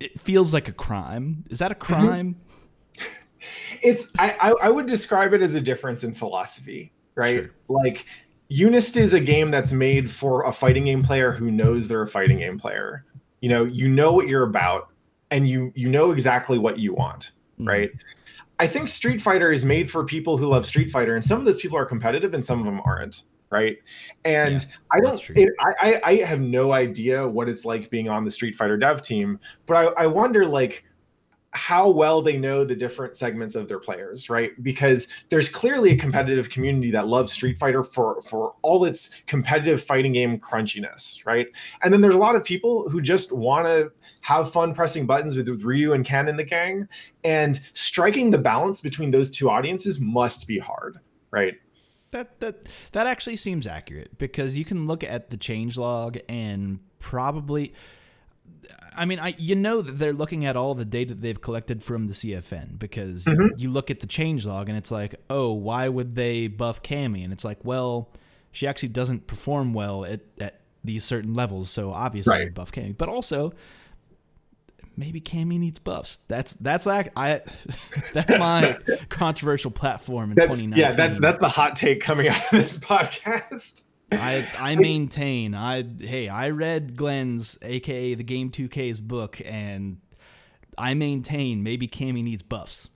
[0.02, 1.44] it feels like a crime.
[1.50, 1.94] Is that a mm-hmm.
[1.94, 2.36] crime?
[2.36, 3.08] Mm-hmm.
[3.82, 7.36] It's I, I, I would describe it as a difference in philosophy, right?
[7.36, 7.52] Sure.
[7.68, 8.06] Like
[8.52, 12.08] Unist is a game that's made for a fighting game player who knows they're a
[12.08, 13.06] fighting game player.
[13.40, 14.90] You know, you know what you're about,
[15.32, 17.68] and you you know exactly what you want, mm-hmm.
[17.68, 17.92] right?
[18.60, 21.46] I think Street Fighter is made for people who love Street Fighter, and some of
[21.46, 23.78] those people are competitive, and some of them aren't right?
[24.26, 28.24] And yeah, I don't, it, I, I have no idea what it's like being on
[28.24, 30.86] the Street Fighter dev team, but I, I wonder, like,
[31.54, 34.52] how well they know the different segments of their players, right?
[34.64, 39.84] Because there's clearly a competitive community that loves Street Fighter for for all its competitive
[39.84, 41.48] fighting game crunchiness, right?
[41.84, 45.36] And then there's a lot of people who just want to have fun pressing buttons
[45.36, 46.88] with, with Ryu and Ken in the gang,
[47.26, 51.00] and striking the balance between those two audiences must be hard,
[51.32, 51.56] right?
[52.12, 56.80] That that that actually seems accurate because you can look at the change log and
[57.00, 57.74] probably
[58.96, 62.08] I mean, I you know that they're looking at all the data they've collected from
[62.08, 63.58] the CFN because mm-hmm.
[63.58, 67.24] you look at the change log and it's like, oh, why would they buff Cammy?
[67.24, 68.10] And it's like, well,
[68.52, 72.54] she actually doesn't perform well at, at these certain levels, so obviously right.
[72.54, 72.96] buff Cammy.
[72.98, 73.54] But also,
[75.02, 76.20] maybe Cammy needs buffs.
[76.28, 77.42] That's that's like I
[78.14, 78.78] that's my
[79.10, 80.80] controversial platform in that's, 2019.
[80.80, 83.84] Yeah, that's that's the hot take coming out of this podcast.
[84.12, 89.98] I I maintain I hey I read Glenn's aka the Game 2K's book and
[90.78, 92.90] I maintain maybe Cammy needs buffs.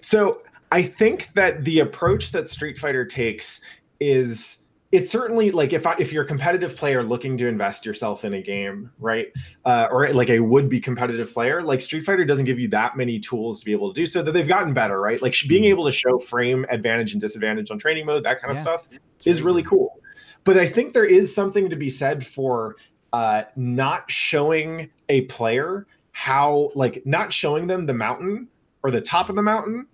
[0.00, 3.60] So I think that the approach that Street Fighter takes
[3.98, 4.61] is
[4.92, 8.34] it's certainly like if I, if you're a competitive player looking to invest yourself in
[8.34, 9.28] a game, right,
[9.64, 13.18] uh, or like a would-be competitive player, like Street Fighter doesn't give you that many
[13.18, 14.22] tools to be able to do so.
[14.22, 15.20] That they've gotten better, right?
[15.20, 15.70] Like being mm-hmm.
[15.70, 18.88] able to show frame advantage and disadvantage on training mode, that kind of yeah, stuff,
[19.24, 19.98] is really cool.
[20.44, 22.76] But I think there is something to be said for
[23.14, 28.48] uh, not showing a player how, like, not showing them the mountain
[28.82, 29.86] or the top of the mountain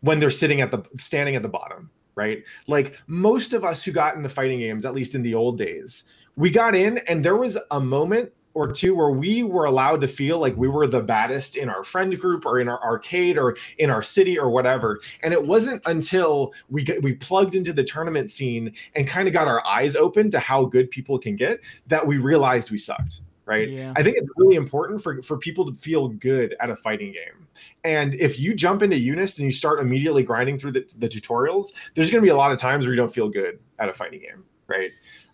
[0.00, 2.42] when they're sitting at the standing at the bottom, right?
[2.66, 6.04] Like most of us who got into fighting games, at least in the old days,
[6.36, 10.08] we got in and there was a moment or two where we were allowed to
[10.08, 13.56] feel like we were the baddest in our friend group or in our arcade or
[13.78, 15.00] in our city or whatever.
[15.22, 19.32] And it wasn't until we get, we plugged into the tournament scene and kind of
[19.32, 23.22] got our eyes open to how good people can get that we realized we sucked.
[23.44, 23.68] Right.
[23.68, 23.92] Yeah.
[23.96, 27.48] I think it's really important for, for people to feel good at a fighting game.
[27.82, 31.72] And if you jump into UNIST and you start immediately grinding through the, the tutorials,
[31.94, 33.94] there's going to be a lot of times where you don't feel good at a
[33.94, 34.44] fighting game.
[34.68, 34.92] Right.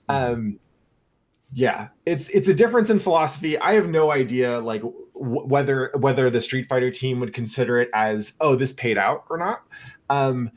[0.08, 0.32] Mm-hmm.
[0.32, 0.58] Um,
[1.52, 6.28] yeah it's it's a difference in philosophy i have no idea like w- whether whether
[6.28, 9.62] the street fighter team would consider it as oh this paid out or not
[10.10, 10.50] um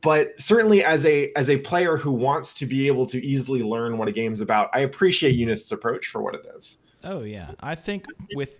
[0.00, 3.98] but certainly as a as a player who wants to be able to easily learn
[3.98, 7.74] what a game's about i appreciate UNIST's approach for what it is oh yeah i
[7.74, 8.58] think with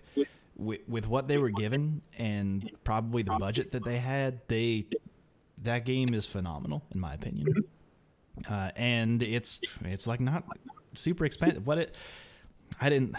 [0.57, 4.85] with, with what they were given and probably the budget that they had they
[5.63, 7.47] that game is phenomenal in my opinion
[8.51, 10.45] uh, and it's it's like not
[10.95, 11.67] super expensive.
[11.67, 11.95] What it?
[12.81, 13.17] I didn't.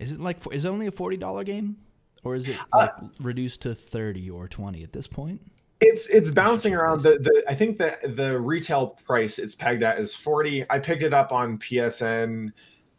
[0.00, 0.38] Is it like?
[0.52, 1.76] Is it only a forty dollar game,
[2.22, 5.40] or is it uh, like uh, reduced to thirty or twenty at this point?
[5.80, 7.00] It's it's bouncing around.
[7.02, 10.64] The, the I think that the retail price it's pegged at is forty.
[10.70, 12.52] I picked it up on PSN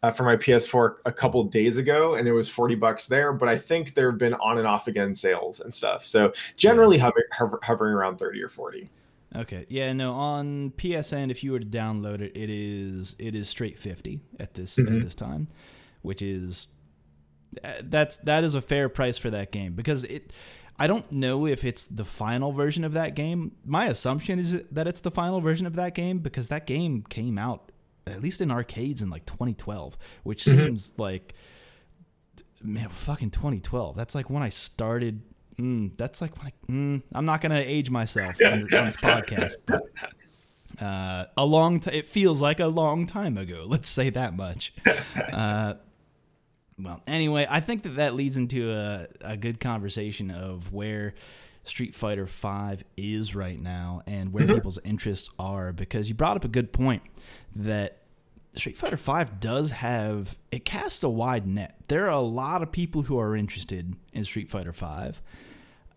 [0.06, 3.32] uh, for my PS4 a couple days ago, and it was forty bucks there.
[3.32, 6.06] But I think there have been on and off again sales and stuff.
[6.06, 8.88] So generally hover, hover, hovering around thirty or forty.
[9.34, 9.66] Okay.
[9.68, 9.92] Yeah.
[9.92, 10.12] No.
[10.12, 14.54] On PSN, if you were to download it, it is it is straight fifty at
[14.54, 14.96] this mm-hmm.
[14.96, 15.48] at this time,
[16.02, 16.68] which is
[17.64, 20.32] uh, that's that is a fair price for that game because it.
[20.78, 23.52] I don't know if it's the final version of that game.
[23.64, 27.38] My assumption is that it's the final version of that game because that game came
[27.38, 27.72] out
[28.06, 30.58] at least in arcades in like 2012, which mm-hmm.
[30.58, 31.34] seems like
[32.62, 33.96] man, fucking 2012.
[33.96, 35.22] That's like when I started
[35.58, 39.84] Mm, that's like, like mm, I'm not gonna age myself on, on this podcast, but
[40.80, 41.94] uh, a long time.
[41.94, 43.64] It feels like a long time ago.
[43.68, 44.74] Let's say that much.
[45.32, 45.74] Uh,
[46.78, 51.14] well, anyway, I think that that leads into a, a good conversation of where
[51.66, 54.54] Street Fighter Five is right now and where mm-hmm.
[54.54, 55.72] people's interests are.
[55.72, 57.02] Because you brought up a good point
[57.56, 57.98] that
[58.54, 61.74] Street Fighter Five does have it casts a wide net.
[61.88, 65.20] There are a lot of people who are interested in Street Fighter Five.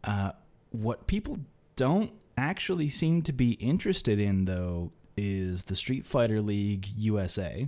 [0.03, 0.32] Uh,
[0.71, 1.38] what people
[1.75, 7.67] don't actually seem to be interested in, though, is the Street Fighter League USA.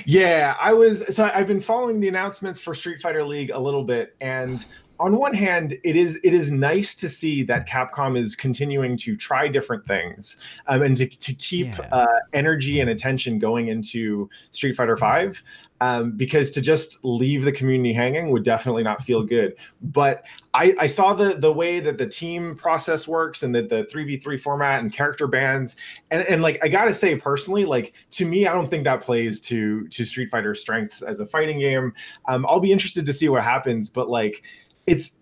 [0.05, 1.15] yeah, I was.
[1.15, 4.65] So I've been following the announcements for Street Fighter League a little bit, and
[4.99, 9.15] on one hand, it is it is nice to see that Capcom is continuing to
[9.15, 11.87] try different things um, and to, to keep yeah.
[11.91, 15.41] uh, energy and attention going into Street Fighter Five.
[15.81, 19.55] Um, because to just leave the community hanging would definitely not feel good.
[19.81, 23.85] But I, I saw the the way that the team process works and that the
[23.85, 25.77] three v three format and character bans,
[26.11, 29.39] and and like I gotta say personally, like to me, I don't think that plays
[29.41, 31.93] to to Street Fighter strengths as a fighting game.
[32.27, 34.43] Um, I'll be interested to see what happens, but like
[34.89, 35.15] it's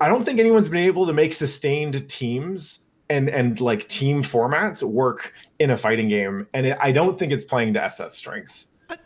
[0.00, 4.82] I don't think anyone's been able to make sustained teams and and like team formats
[4.82, 8.68] work in a fighting game, and it, I don't think it's playing to SF strengths.
[8.88, 8.96] I,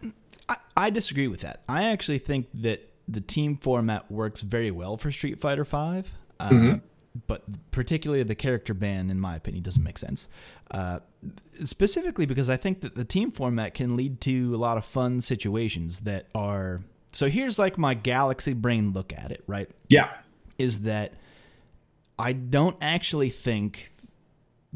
[0.49, 1.63] I, I disagree with that.
[1.69, 6.13] I actually think that the team format works very well for Street Fighter Five.
[6.39, 6.75] Uh, mm-hmm.
[7.29, 10.27] But particularly the character ban, in my opinion, doesn't make sense.
[10.71, 10.99] Uh,
[11.63, 15.21] specifically because I think that the team format can lead to a lot of fun
[15.21, 16.83] situations that are.
[17.15, 19.71] So here's like my galaxy brain look at it, right?
[19.89, 20.11] Yeah.
[20.59, 21.15] Is that
[22.19, 23.93] I don't actually think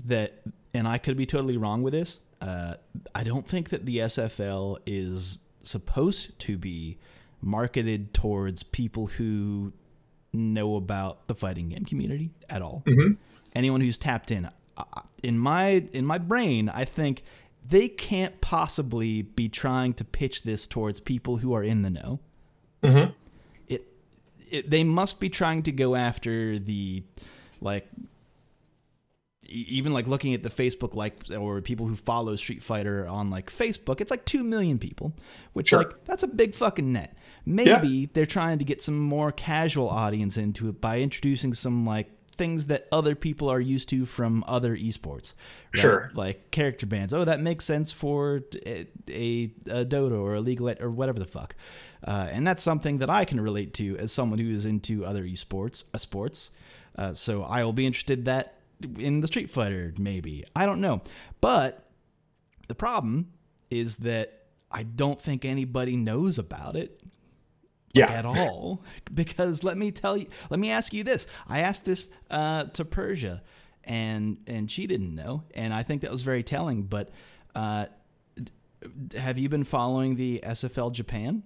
[0.06, 0.40] that,
[0.72, 2.18] and I could be totally wrong with this.
[2.40, 2.74] Uh,
[3.14, 6.98] I don't think that the SFL is supposed to be
[7.40, 9.72] marketed towards people who
[10.32, 12.82] know about the fighting game community at all.
[12.86, 13.14] Mm-hmm.
[13.54, 14.48] Anyone who's tapped in,
[15.22, 17.22] in my in my brain, I think
[17.66, 22.20] they can't possibly be trying to pitch this towards people who are in the know.
[22.82, 23.12] Mm-hmm.
[23.68, 23.86] It,
[24.50, 27.02] it they must be trying to go after the
[27.60, 27.86] like
[29.48, 33.50] even like looking at the Facebook like or people who follow Street Fighter on like
[33.50, 35.12] Facebook, it's like two million people,
[35.54, 35.78] which sure.
[35.78, 37.16] like that's a big fucking net.
[37.46, 38.06] Maybe yeah.
[38.12, 42.66] they're trying to get some more casual audience into it by introducing some like things
[42.66, 45.32] that other people are used to from other esports.
[45.74, 45.80] Right?
[45.80, 46.10] Sure.
[46.14, 47.14] Like character bans.
[47.14, 51.26] Oh, that makes sense for a, a, a Dota or a League or whatever the
[51.26, 51.56] fuck.
[52.04, 55.24] Uh, and that's something that I can relate to as someone who is into other
[55.24, 56.50] esports, uh, sports.
[56.96, 58.54] Uh, so I will be interested that
[58.98, 60.44] in the Street Fighter, maybe.
[60.54, 61.02] I don't know.
[61.40, 61.84] But
[62.68, 63.28] the problem
[63.70, 67.00] is that I don't think anybody knows about it.
[67.94, 68.10] Yeah.
[68.10, 68.84] At all.
[69.14, 71.26] Because let me tell you, let me ask you this.
[71.48, 73.42] I asked this uh, to Persia,
[73.84, 76.82] and and she didn't know, and I think that was very telling.
[76.82, 77.10] But
[77.54, 77.86] uh,
[79.16, 81.42] have you been following the SFL Japan?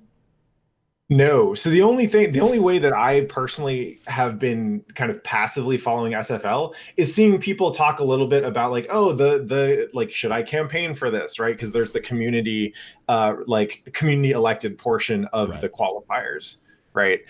[1.12, 1.52] No.
[1.52, 5.76] So the only thing, the only way that I personally have been kind of passively
[5.76, 10.10] following SFL is seeing people talk a little bit about like, oh, the the like,
[10.10, 11.54] should I campaign for this, right?
[11.54, 12.72] Because there's the community,
[13.08, 15.60] uh, like community elected portion of right.
[15.60, 16.60] the qualifiers,
[16.94, 17.20] right?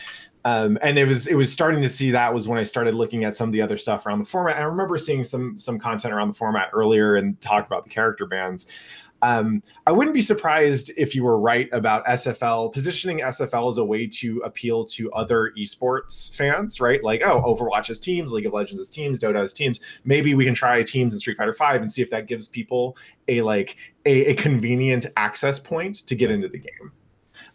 [0.45, 3.25] Um, and it was it was starting to see that was when I started looking
[3.25, 4.59] at some of the other stuff around the format.
[4.59, 8.27] I remember seeing some some content around the format earlier and talk about the character
[8.27, 8.69] bans.
[9.23, 13.85] Um, I wouldn't be surprised if you were right about SFL positioning SFL as a
[13.85, 17.03] way to appeal to other esports fans, right?
[17.03, 19.81] Like, oh, Overwatch has teams, League of Legends has teams, Dota has teams.
[20.05, 22.97] Maybe we can try teams in Street Fighter Five and see if that gives people
[23.29, 26.93] a like a, a convenient access point to get into the game.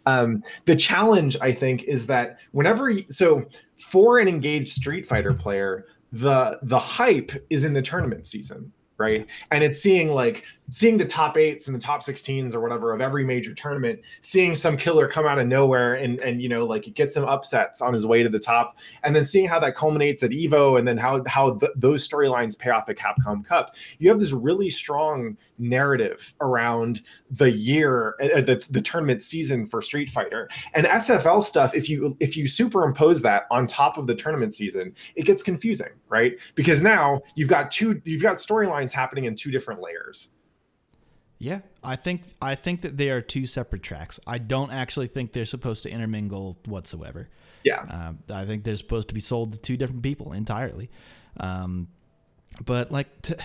[0.06, 3.44] Um, the challenge, I think, is that whenever so
[3.76, 9.26] for an engaged Street Fighter player, the the hype is in the tournament season right?
[9.50, 13.00] And it's seeing like seeing the top eights and the top 16s or whatever of
[13.00, 16.92] every major tournament, seeing some killer come out of nowhere and and you know like
[16.94, 20.22] get some upsets on his way to the top, and then seeing how that culminates
[20.22, 23.74] at Evo, and then how how th- those storylines pay off at Capcom Cup.
[23.98, 29.82] You have this really strong narrative around the year, uh, the the tournament season for
[29.82, 31.74] Street Fighter and SFL stuff.
[31.74, 35.90] If you if you superimpose that on top of the tournament season, it gets confusing,
[36.08, 36.38] right?
[36.54, 40.30] Because now you've got two you've got storylines happening in two different layers
[41.38, 44.18] yeah, I think I think that they are two separate tracks.
[44.26, 47.28] I don't actually think they're supposed to intermingle whatsoever.
[47.64, 50.90] Yeah, uh, I think they're supposed to be sold to two different people entirely.
[51.38, 51.88] Um,
[52.64, 53.36] but like, to,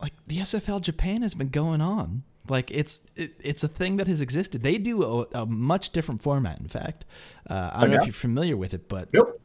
[0.00, 2.22] like the SFL Japan has been going on.
[2.48, 4.62] Like it's it, it's a thing that has existed.
[4.62, 6.60] They do a, a much different format.
[6.60, 7.04] In fact,
[7.48, 9.40] uh, I don't know if you're familiar with it, but nope.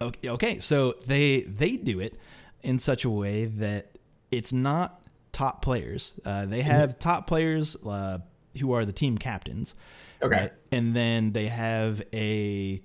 [0.00, 2.18] Okay, okay, so they they do it
[2.62, 3.98] in such a way that
[4.30, 5.02] it's not
[5.38, 6.18] top players.
[6.24, 6.68] Uh, they mm-hmm.
[6.68, 6.98] have mm-hmm.
[6.98, 8.18] top players uh,
[8.58, 9.74] who are the team captains.
[10.20, 10.36] Okay.
[10.36, 10.52] Right?
[10.72, 12.82] And then they have a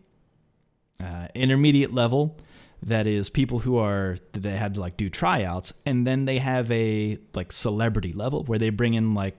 [1.04, 2.38] uh, intermediate level
[2.84, 6.70] that is people who are they had to like do tryouts, and then they have
[6.70, 9.36] a like celebrity level where they bring in like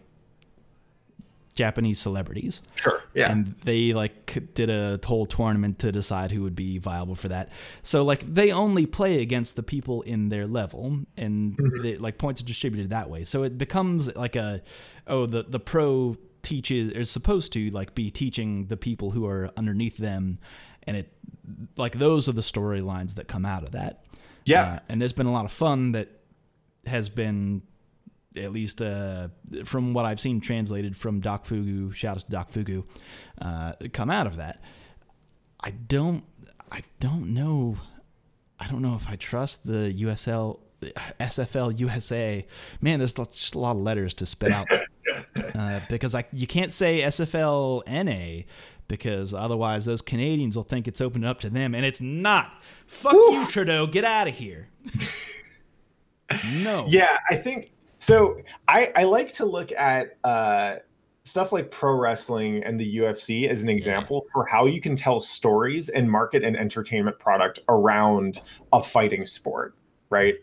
[1.55, 2.61] Japanese celebrities.
[2.75, 3.03] Sure.
[3.15, 3.31] Yeah.
[3.31, 7.51] And they like did a whole tournament to decide who would be viable for that.
[7.83, 11.83] So like they only play against the people in their level and mm-hmm.
[11.83, 13.23] they, like points are distributed that way.
[13.25, 14.63] So it becomes like a
[15.07, 19.51] oh the the pro teaches is supposed to like be teaching the people who are
[19.57, 20.39] underneath them
[20.83, 21.13] and it
[21.77, 24.05] like those are the storylines that come out of that.
[24.45, 24.65] Yeah.
[24.65, 26.09] Uh, and there's been a lot of fun that
[26.87, 27.63] has been
[28.37, 29.29] at least uh,
[29.65, 32.85] from what I've seen translated from Doc Fugu, shout out to Doc Fugu,
[33.41, 34.63] uh, come out of that.
[35.61, 36.25] I don't,
[36.71, 37.77] I don't know,
[38.59, 40.61] I don't know if I trust the USL,
[41.21, 42.47] SFL USA.
[42.81, 44.67] Man, there's just a lot of letters to spit out
[45.55, 48.45] uh, because I you can't say SFL NA
[48.89, 52.61] because otherwise those Canadians will think it's open up to them, and it's not.
[52.87, 53.87] Fuck you, Trudeau.
[53.87, 54.69] Get out of here.
[56.53, 56.87] no.
[56.89, 57.71] Yeah, I think
[58.05, 58.37] so
[58.69, 60.77] I, I like to look at uh,
[61.25, 65.21] stuff like pro wrestling and the UFC as an example for how you can tell
[65.21, 68.43] stories and market an entertainment product around
[68.75, 69.75] a fighting sport,
[70.11, 70.35] right?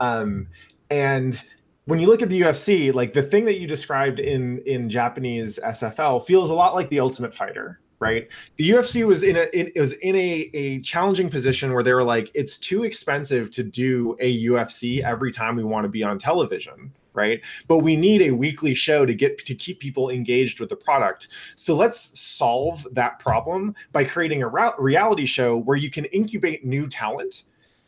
[0.00, 0.48] Um,
[0.90, 1.40] and
[1.84, 5.60] when you look at the UFC, like the thing that you described in in Japanese
[5.64, 8.28] SFL feels a lot like the Ultimate Fighter, right?
[8.56, 12.02] The UFC was in a it was in a a challenging position where they were
[12.02, 16.18] like, it's too expensive to do a UFC every time we want to be on
[16.18, 17.40] television, right?
[17.68, 21.28] But we need a weekly show to get to keep people engaged with the product.
[21.56, 24.48] So let's solve that problem by creating a
[24.78, 27.44] reality show where you can incubate new talent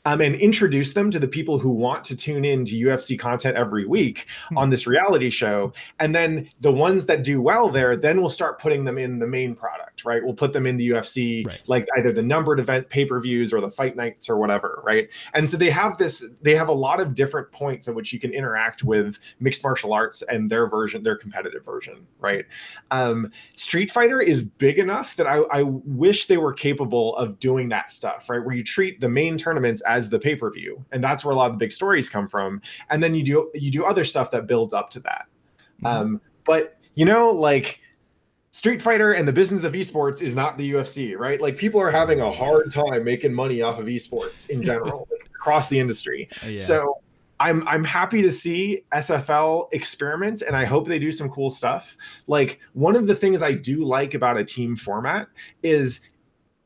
[0.07, 3.57] um, and introduce them to the people who want to tune in to UFC content
[3.57, 4.57] every week hmm.
[4.57, 5.73] on this reality show.
[5.99, 9.27] And then the ones that do well there, then we'll start putting them in the
[9.27, 10.25] main product, right?
[10.25, 11.61] We'll put them in the UFC, right.
[11.67, 15.09] like either the numbered event pay per views or the fight nights or whatever, right?
[15.35, 18.21] And so they have this, they have a lot of different points at which you
[18.21, 22.45] can interact with mixed martial arts and their version, their competitive version, right?
[22.93, 27.69] Um, Street Fighter is big enough that I, I wish they were capable of doing
[27.71, 28.45] that stuff, right?
[28.45, 31.33] Where you treat the main tournaments as as the pay per view, and that's where
[31.33, 32.61] a lot of the big stories come from.
[32.91, 35.27] And then you do you do other stuff that builds up to that.
[35.79, 35.87] Mm-hmm.
[35.87, 37.81] Um, but you know, like
[38.51, 41.41] Street Fighter and the business of esports is not the UFC, right?
[41.41, 45.29] Like people are having a hard time making money off of esports in general like,
[45.35, 46.29] across the industry.
[46.47, 46.59] Yeah.
[46.59, 47.01] So
[47.39, 51.97] I'm I'm happy to see SFL experiment and I hope they do some cool stuff.
[52.27, 55.29] Like one of the things I do like about a team format
[55.63, 56.01] is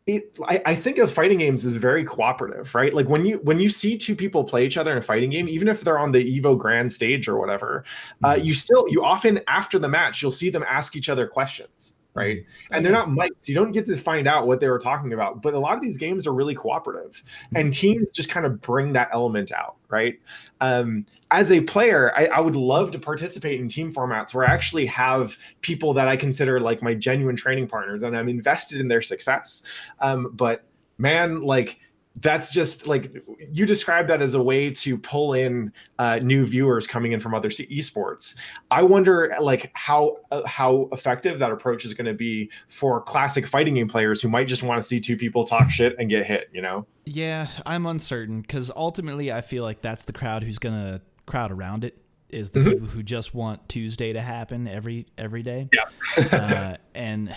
[0.06, 3.58] it I, I, think of fighting games as very cooperative right like when you when
[3.58, 6.10] you see two people play each other in a fighting game even if they're on
[6.10, 7.84] the evo grand stage or whatever
[8.24, 8.44] uh, mm-hmm.
[8.44, 12.38] you still you often after the match you'll see them ask each other questions right
[12.38, 12.74] mm-hmm.
[12.74, 15.42] and they're not mics you don't get to find out what they were talking about
[15.42, 17.22] but a lot of these games are really cooperative
[17.54, 20.18] and teams just kind of bring that element out right
[20.60, 24.52] um, as a player, I, I, would love to participate in team formats where I
[24.52, 28.88] actually have people that I consider like my genuine training partners and I'm invested in
[28.88, 29.62] their success.
[30.00, 30.64] Um, but
[30.98, 31.78] man, like
[32.16, 36.86] that's just like you described that as a way to pull in uh, new viewers
[36.86, 38.34] coming in from other esports.
[38.70, 43.46] I wonder like how uh, how effective that approach is going to be for classic
[43.46, 46.26] fighting game players who might just want to see two people talk shit and get
[46.26, 46.50] hit.
[46.52, 46.86] You know?
[47.04, 51.52] Yeah, I'm uncertain because ultimately I feel like that's the crowd who's going to crowd
[51.52, 51.96] around it
[52.28, 52.70] is the mm-hmm.
[52.70, 55.68] people who just want Tuesday to happen every every day.
[55.72, 57.34] Yeah, uh, and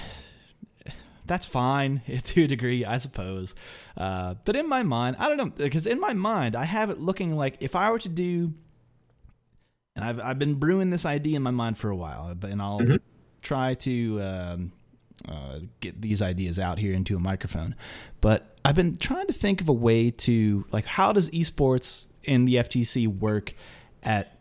[1.25, 3.55] that's fine to a degree, I suppose.
[3.97, 6.99] Uh, but in my mind, I don't know because in my mind, I have it
[6.99, 8.53] looking like if I were to do,
[9.95, 12.79] and I've I've been brewing this idea in my mind for a while, and I'll
[12.79, 12.95] mm-hmm.
[13.41, 14.21] try to.
[14.21, 14.71] Um,
[15.29, 17.75] uh, get these ideas out here into a microphone,
[18.19, 22.43] but I've been trying to think of a way to like how does esports in
[22.43, 23.53] the FGC work
[24.01, 24.37] at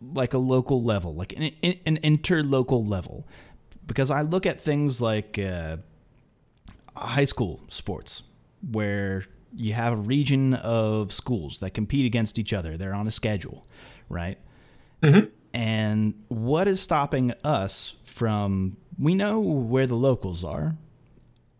[0.00, 3.26] like a local level, like an, an interlocal level,
[3.86, 5.78] because I look at things like uh,
[6.98, 8.22] high school sports
[8.70, 9.24] where
[9.54, 12.76] you have a region of schools that compete against each other.
[12.76, 13.66] They're on a schedule,
[14.08, 14.38] right?
[15.02, 15.28] Mm-hmm.
[15.54, 18.76] And what is stopping us from?
[18.98, 20.76] We know where the locals are.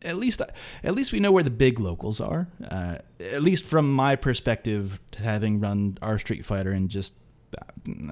[0.03, 0.43] At least,
[0.85, 2.49] at least we know where the big locals are.
[2.71, 7.15] Uh, at least from my perspective, having run our Street Fighter and just,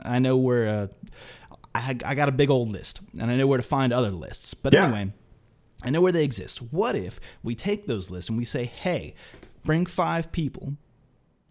[0.05, 0.69] I know where.
[0.69, 0.87] Uh,
[1.75, 4.55] I, I got a big old list, and I know where to find other lists.
[4.55, 4.85] But yeah.
[4.85, 5.13] anyway,
[5.83, 6.59] I know where they exist.
[6.73, 9.15] What if we take those lists and we say, hey,
[9.65, 10.75] bring five people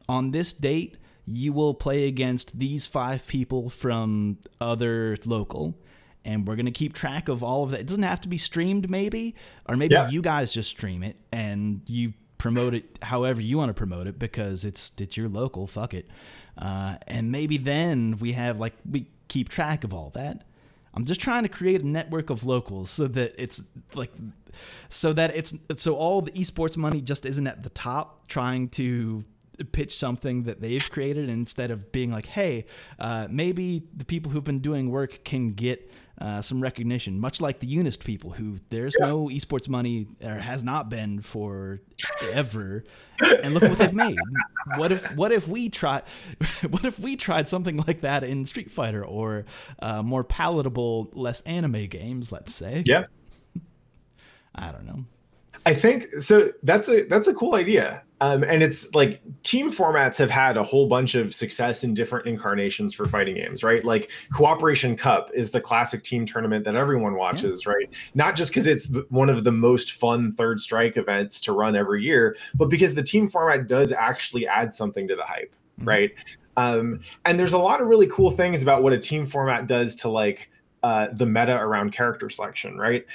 [0.10, 0.98] on this date?
[1.26, 5.76] You will play against these five people from other local,
[6.24, 7.80] and we're gonna keep track of all of that.
[7.80, 9.36] It doesn't have to be streamed, maybe,
[9.68, 10.10] or maybe yeah.
[10.10, 14.20] you guys just stream it and you promote it however you want to promote it
[14.20, 15.66] because it's it's your local.
[15.66, 16.08] Fuck it,
[16.60, 20.44] uh, and maybe then we have like we keep track of all that
[20.96, 24.12] I'm just trying to create a network of locals so that it's like
[24.90, 29.24] so that it's so all the esports money just isn't at the top trying to
[29.72, 32.66] pitch something that they've created instead of being like, hey,
[33.00, 37.60] uh, maybe the people who've been doing work can get uh, some recognition, much like
[37.60, 39.08] the Unist people, who there's yeah.
[39.08, 41.82] no esports money or has not been for
[42.32, 42.84] ever,
[43.44, 44.18] and look what they've made.
[44.78, 46.04] What if what if we try,
[46.70, 49.46] what if we tried something like that in Street Fighter or
[49.80, 52.32] uh, more palatable, less anime games?
[52.32, 52.84] Let's say.
[52.86, 53.06] Yeah.
[54.56, 55.06] I don't know.
[55.66, 56.52] I think so.
[56.64, 58.04] That's a that's a cool idea.
[58.22, 62.28] Um, and it's like team formats have had a whole bunch of success in different
[62.28, 63.84] incarnations for fighting games, right?
[63.84, 67.74] Like Cooperation Cup is the classic team tournament that everyone watches, yeah.
[67.74, 67.90] right?
[68.14, 71.76] Not just because it's the, one of the most fun third strike events to run
[71.76, 75.90] every year, but because the team format does actually add something to the hype, mm-hmm.
[75.90, 76.12] right?
[76.56, 79.94] Um, and there's a lot of really cool things about what a team format does
[79.98, 80.50] to like
[80.84, 83.06] uh, the meta around character selection, right?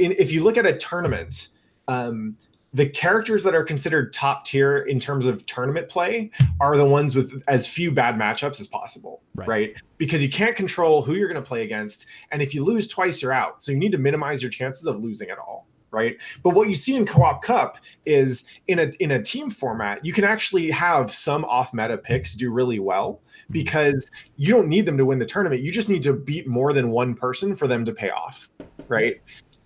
[0.00, 1.50] In, if you look at a tournament,
[1.88, 2.36] um,
[2.74, 6.30] the characters that are considered top tier in terms of tournament play
[6.60, 9.48] are the ones with as few bad matchups as possible, right?
[9.48, 9.82] right?
[9.96, 13.22] Because you can't control who you're going to play against, and if you lose twice,
[13.22, 13.62] you're out.
[13.62, 16.18] So you need to minimize your chances of losing at all right?
[16.42, 20.12] But what you see in Co-op Cup is in a in a team format, you
[20.12, 23.52] can actually have some off meta picks do really well mm-hmm.
[23.52, 25.62] because you don't need them to win the tournament.
[25.62, 28.48] You just need to beat more than one person for them to pay off,
[28.88, 29.20] right?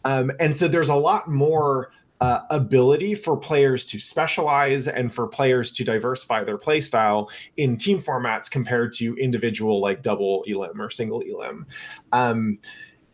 [0.04, 1.90] Um, and so there's a lot more
[2.22, 8.00] uh, ability for players to specialize and for players to diversify their playstyle in team
[8.00, 11.66] formats compared to individual like double elim or single elim.
[12.12, 12.60] Um,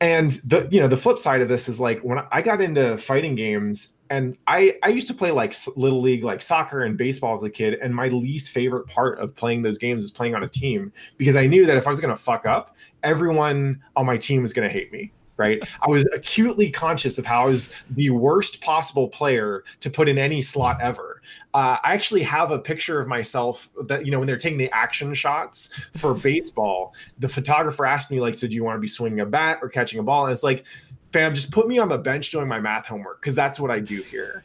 [0.02, 2.98] and the you know the flip side of this is like when I got into
[2.98, 7.34] fighting games and I I used to play like little league like soccer and baseball
[7.34, 10.44] as a kid and my least favorite part of playing those games is playing on
[10.44, 14.04] a team because I knew that if I was going to fuck up everyone on
[14.04, 15.60] my team was going to hate me right?
[15.80, 20.18] I was acutely conscious of how I was the worst possible player to put in
[20.18, 21.22] any slot ever.
[21.54, 24.70] Uh, I actually have a picture of myself that, you know, when they're taking the
[24.72, 28.88] action shots for baseball, the photographer asked me, like, so do you want to be
[28.88, 30.26] swinging a bat or catching a ball?
[30.26, 30.64] And it's like,
[31.12, 33.80] fam, just put me on the bench doing my math homework because that's what I
[33.80, 34.42] do here.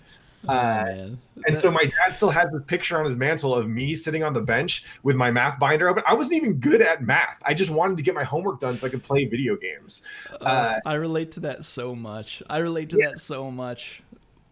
[0.47, 1.09] Oh, uh,
[1.47, 4.33] and so my dad still has this picture on his mantle of me sitting on
[4.33, 6.03] the bench with my math binder open.
[6.05, 7.41] I wasn't even good at math.
[7.45, 10.01] I just wanted to get my homework done so I could play video games.
[10.41, 12.43] Uh, uh, I relate to that so much.
[12.49, 13.09] I relate to yeah.
[13.09, 14.03] that so much.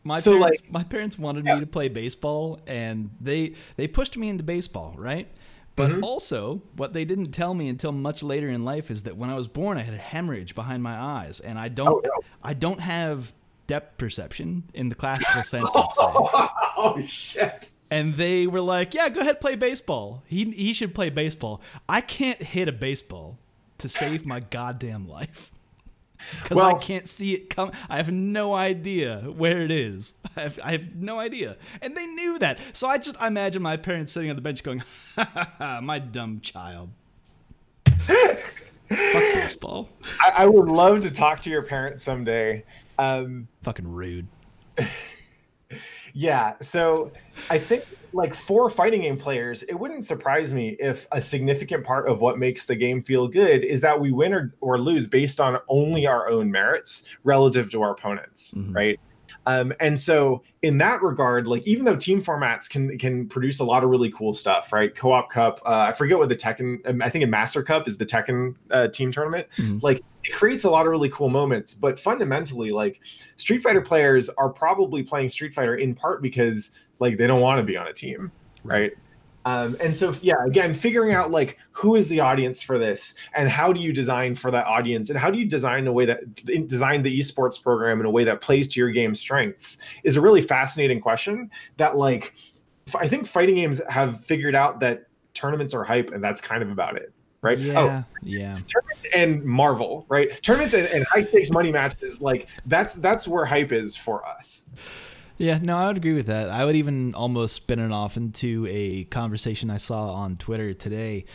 [0.03, 1.55] My so parents, like, my parents wanted yeah.
[1.55, 5.27] me to play baseball, and they they pushed me into baseball, right?
[5.75, 6.03] But mm-hmm.
[6.03, 9.35] also, what they didn't tell me until much later in life is that when I
[9.35, 12.11] was born, I had a hemorrhage behind my eyes, and I don't, oh, no.
[12.43, 13.33] I don't have
[13.67, 16.03] depth perception in the classical sense, let's say.
[16.05, 17.71] oh shit.
[17.89, 20.23] And they were like, "Yeah, go ahead, play baseball.
[20.25, 21.61] He he should play baseball.
[21.89, 23.37] I can't hit a baseball
[23.79, 25.51] to save my goddamn life."
[26.43, 27.71] Because well, I can't see it come.
[27.89, 30.13] I have no idea where it is.
[30.37, 31.57] I have, I have no idea.
[31.81, 32.59] And they knew that.
[32.73, 34.83] So I just I imagine my parents sitting on the bench going,
[35.15, 36.89] ha, ha, ha, my dumb child.
[37.97, 39.89] Fuck baseball.
[40.21, 42.63] I, I, would love to talk to your parents someday
[43.01, 44.27] um, Fucking rude.
[46.13, 46.53] yeah.
[46.61, 47.11] So
[47.49, 52.07] I think like for fighting game players, it wouldn't surprise me if a significant part
[52.07, 55.39] of what makes the game feel good is that we win or, or lose based
[55.39, 58.71] on only our own merits relative to our opponents, mm-hmm.
[58.73, 58.99] right?
[59.47, 63.63] Um, and so in that regard, like even though team formats can can produce a
[63.63, 64.95] lot of really cool stuff, right?
[64.95, 67.97] Co-op Cup, uh, I forget what the Tekken, um, I think in Master Cup is
[67.97, 69.47] the Tekken uh, team tournament.
[69.57, 69.79] Mm-hmm.
[69.81, 72.99] Like it creates a lot of really cool moments, but fundamentally, like
[73.37, 77.59] Street Fighter players are probably playing Street Fighter in part because like they don't want
[77.59, 78.31] to be on a team,
[78.63, 78.91] right?
[79.43, 83.49] Um, and so, yeah, again, figuring out like who is the audience for this, and
[83.49, 86.35] how do you design for that audience, and how do you design a way that
[86.67, 90.21] design the esports program in a way that plays to your game strengths is a
[90.21, 91.49] really fascinating question.
[91.77, 92.35] That like,
[92.93, 96.69] I think fighting games have figured out that tournaments are hype, and that's kind of
[96.69, 97.11] about it,
[97.41, 97.57] right?
[97.57, 98.57] Yeah, oh, yeah.
[98.67, 100.41] Tournaments and Marvel, right?
[100.41, 104.69] Tournaments and, and high stakes money matches, like that's that's where hype is for us.
[105.37, 106.49] Yeah, no, I would agree with that.
[106.49, 111.25] I would even almost spin it off into a conversation I saw on Twitter today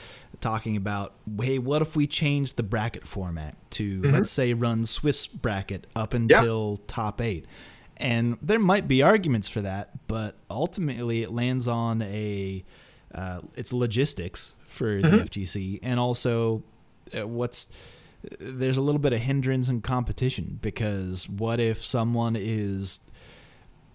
[0.40, 4.12] talking about, hey, what if we change the bracket format to, mm-hmm.
[4.12, 7.46] let's say, run Swiss bracket up until top eight?
[7.96, 12.64] And there might be arguments for that, but ultimately it lands on a,
[13.12, 15.16] uh, it's logistics for mm-hmm.
[15.16, 16.62] the FGC and also
[17.16, 17.68] uh, what's,
[18.38, 23.00] there's a little bit of hindrance and competition because what if someone is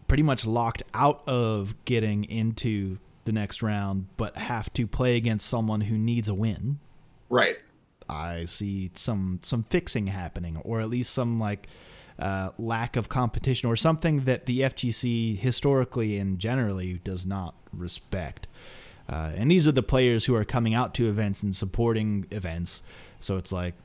[0.07, 5.47] pretty much locked out of getting into the next round, but have to play against
[5.47, 6.79] someone who needs a win.
[7.29, 7.57] Right.
[8.09, 11.67] I see some some fixing happening, or at least some like
[12.19, 18.47] uh, lack of competition, or something that the FGC historically and generally does not respect.
[19.11, 22.81] Uh, and these are the players who are coming out to events and supporting events.
[23.19, 23.75] So it's like,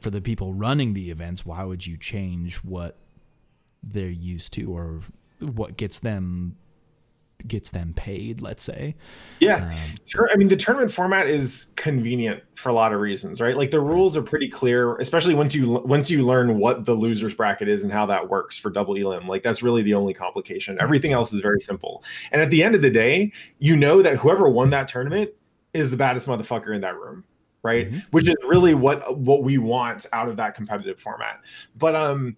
[0.00, 2.96] for the people running the events, why would you change what
[3.82, 5.00] they're used to or
[5.40, 6.56] what gets them
[7.48, 8.94] gets them paid let's say.
[9.40, 9.72] Yeah.
[10.16, 13.56] Um, i mean the tournament format is convenient for a lot of reasons right?
[13.56, 17.34] Like the rules are pretty clear especially once you once you learn what the losers
[17.34, 19.26] bracket is and how that works for double elim.
[19.26, 20.76] Like that's really the only complication.
[20.80, 22.04] Everything else is very simple.
[22.30, 25.30] And at the end of the day you know that whoever won that tournament
[25.72, 27.24] is the baddest motherfucker in that room
[27.62, 27.88] right?
[27.88, 27.98] Mm-hmm.
[28.10, 31.40] which is really what what we want out of that competitive format.
[31.76, 32.36] But um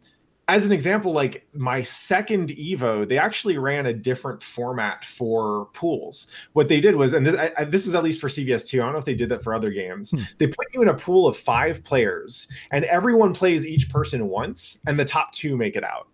[0.48, 6.26] as an example, like my second Evo, they actually ran a different format for pools.
[6.52, 8.80] What they did was, and this, I, this is at least for CVS2.
[8.80, 10.10] I don't know if they did that for other games.
[10.10, 10.22] Hmm.
[10.38, 14.80] They put you in a pool of five players, and everyone plays each person once,
[14.86, 16.08] and the top two make it out.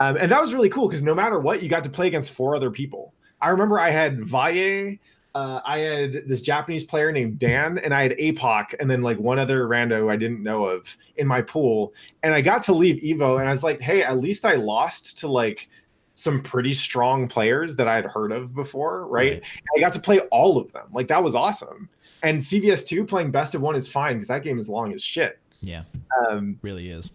[0.00, 2.30] Um, and that was really cool because no matter what, you got to play against
[2.30, 3.14] four other people.
[3.40, 4.96] I remember I had Valle,
[5.34, 9.18] uh, I had this Japanese player named Dan, and I had APOC, and then like
[9.18, 11.94] one other rando I didn't know of in my pool.
[12.22, 15.18] And I got to leave Evo, and I was like, hey, at least I lost
[15.20, 15.68] to like
[16.14, 19.32] some pretty strong players that I had heard of before, right?
[19.32, 19.42] right.
[19.76, 20.88] I got to play all of them.
[20.92, 21.88] Like that was awesome.
[22.22, 25.40] And CVS2 playing best of one is fine because that game is long as shit.
[25.62, 25.82] Yeah.
[26.28, 27.10] Um, really is.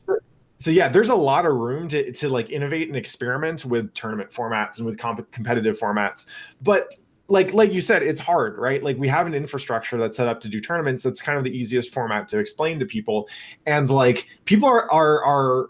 [0.59, 4.31] So yeah, there's a lot of room to to like innovate and experiment with tournament
[4.31, 6.27] formats and with comp- competitive formats.
[6.61, 6.95] But
[7.27, 8.83] like like you said it's hard right?
[8.83, 11.03] Like we have an infrastructure that's set up to do tournaments.
[11.03, 13.29] That's kind of the easiest format to explain to people.
[13.65, 15.69] And like people are are are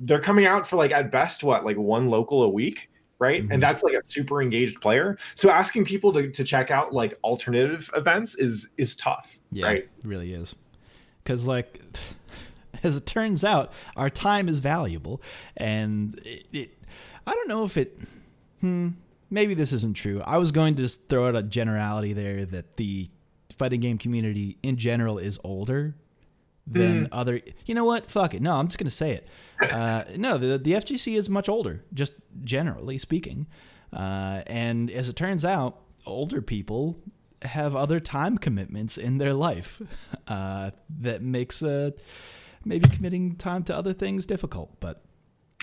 [0.00, 2.88] they're coming out for like at best what like one local a week
[3.18, 3.44] right?
[3.44, 3.52] Mm-hmm.
[3.52, 5.16] and that's like a super engaged player.
[5.36, 9.88] So asking people to, to check out like alternative events is is tough yeah right?
[10.04, 10.56] really is.
[11.22, 11.80] Because like
[12.82, 15.22] as it turns out our time is valuable.
[15.56, 16.78] And it, it
[17.26, 17.98] i don't know if it
[18.60, 18.88] hmm
[19.32, 20.22] maybe this isn't true.
[20.24, 23.08] I was going to just throw out a generality there that the
[23.58, 25.96] fighting game community in general is older
[26.66, 27.08] than mm.
[27.10, 27.40] other.
[27.66, 28.10] You know what?
[28.10, 28.42] Fuck it.
[28.42, 29.28] No, I'm just gonna say it.
[29.60, 32.12] Uh, no, the the FGC is much older, just
[32.44, 33.46] generally speaking.
[33.92, 36.98] Uh, and as it turns out, older people
[37.42, 39.82] have other time commitments in their life
[40.28, 40.70] uh,
[41.00, 41.90] that makes uh,
[42.64, 44.78] maybe committing time to other things difficult.
[44.80, 45.02] But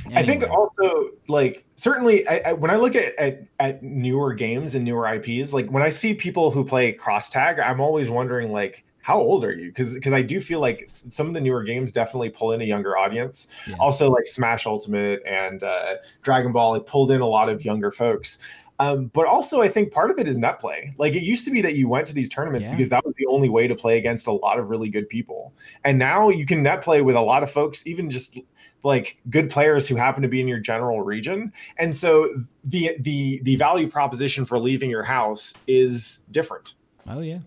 [0.05, 0.21] Anyway.
[0.21, 4.75] I think also like certainly I, I, when I look at, at, at newer games
[4.75, 8.51] and newer IPs, like when I see people who play cross tag, I'm always wondering
[8.51, 9.69] like how old are you?
[9.69, 12.65] Because because I do feel like some of the newer games definitely pull in a
[12.65, 13.49] younger audience.
[13.67, 13.75] Yeah.
[13.79, 17.91] Also like Smash Ultimate and uh, Dragon Ball, it pulled in a lot of younger
[17.91, 18.39] folks.
[18.79, 20.93] Um, but also, I think part of it is net play.
[20.97, 22.75] Like it used to be that you went to these tournaments yeah.
[22.75, 25.53] because that was the only way to play against a lot of really good people.
[25.83, 28.37] And now you can net play with a lot of folks, even just
[28.83, 31.51] like good players who happen to be in your general region.
[31.77, 36.75] And so the the the value proposition for leaving your house is different.
[37.07, 37.39] Oh yeah.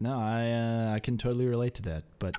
[0.00, 2.04] No i uh, i can totally relate to that.
[2.18, 2.36] But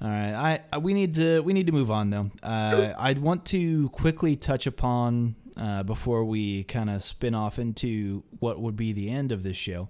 [0.00, 0.60] all right.
[0.72, 2.30] I we need to we need to move on though.
[2.42, 8.24] Uh, i'd want to quickly touch upon uh, before we kind of spin off into
[8.40, 9.88] what would be the end of this show.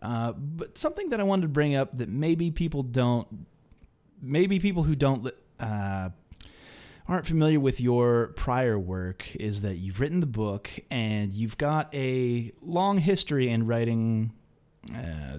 [0.00, 3.28] Uh, but something that i wanted to bring up that maybe people don't
[4.20, 5.30] maybe people who don't
[5.60, 6.08] uh,
[7.12, 11.94] aren't familiar with your prior work is that you've written the book and you've got
[11.94, 14.32] a long history in writing
[14.94, 15.38] uh,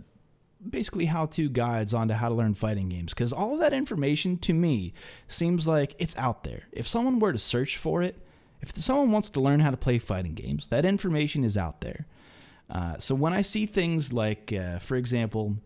[0.70, 3.74] basically how to guides on to how to learn fighting games because all of that
[3.74, 4.94] information to me
[5.28, 6.68] seems like it's out there.
[6.72, 8.16] If someone were to search for it,
[8.62, 12.06] if someone wants to learn how to play fighting games, that information is out there.
[12.70, 15.58] Uh, so when I see things like, uh, for example,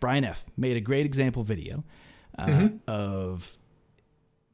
[0.00, 1.84] Brian F made a great example video
[2.36, 2.76] uh, mm-hmm.
[2.88, 3.56] of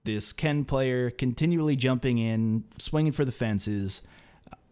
[0.05, 4.03] this Ken player continually jumping in, swinging for the fences.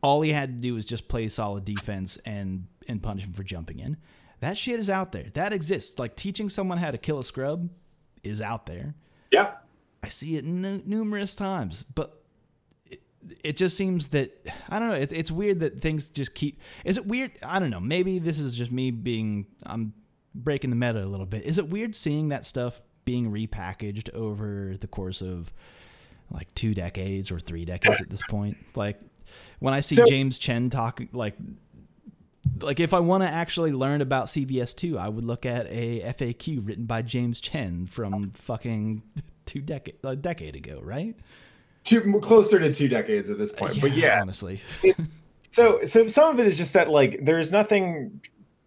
[0.02, 3.44] All he had to do was just play solid defense and and punish him for
[3.44, 3.96] jumping in.
[4.40, 5.26] That shit is out there.
[5.34, 5.98] That exists.
[5.98, 7.68] Like teaching someone how to kill a scrub
[8.24, 8.94] is out there.
[9.30, 9.52] Yeah.
[10.02, 12.22] I see it n- numerous times, but
[12.90, 13.02] it,
[13.44, 14.32] it, just seems that
[14.70, 14.94] I don't know.
[14.94, 16.60] It's it's weird that things just keep.
[16.84, 17.32] Is it weird?
[17.42, 17.80] I don't know.
[17.80, 19.46] Maybe this is just me being.
[19.64, 19.92] I'm
[20.34, 21.44] breaking the meta a little bit.
[21.44, 25.52] Is it weird seeing that stuff being repackaged over the course of
[26.30, 28.56] like two decades or three decades at this point.
[28.76, 29.00] Like
[29.58, 31.34] when I see so, James Chen talk like
[32.60, 36.64] like if I want to actually learn about CVS2, I would look at a FAQ
[36.64, 39.02] written by James Chen from fucking
[39.44, 41.16] two decade a decade ago, right?
[41.82, 43.74] Two closer to two decades at this point.
[43.74, 44.60] Yeah, but yeah, honestly.
[44.84, 44.94] it,
[45.50, 48.20] so so some of it is just that like there's nothing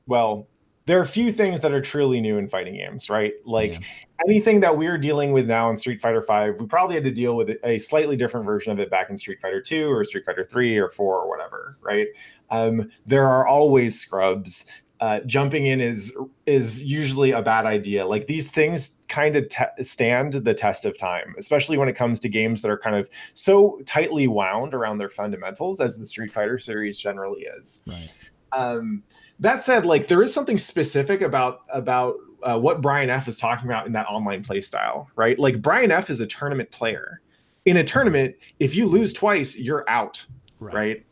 [0.06, 0.48] well
[0.86, 3.34] there are a few things that are truly new in fighting games, right?
[3.46, 3.80] Like yeah.
[4.28, 7.36] anything that we're dealing with now in Street Fighter Five, we probably had to deal
[7.36, 10.48] with a slightly different version of it back in Street Fighter Two or Street Fighter
[10.50, 12.08] Three or Four or whatever, right?
[12.50, 14.66] Um, there are always scrubs.
[15.00, 16.16] Uh, jumping in is
[16.46, 18.06] is usually a bad idea.
[18.06, 22.22] Like these things kind of te- stand the test of time, especially when it comes
[22.22, 26.32] to games that are kind of so tightly wound around their fundamentals as the Street
[26.32, 27.84] Fighter series generally is.
[27.86, 28.10] Right.
[28.54, 29.04] Um,
[29.44, 33.68] that said, like there is something specific about about uh, what Brian F is talking
[33.68, 35.38] about in that online play style, right?
[35.38, 37.20] Like Brian F is a tournament player.
[37.66, 40.26] In a tournament, if you lose twice, you're out,
[40.60, 40.74] right?
[40.74, 41.06] right?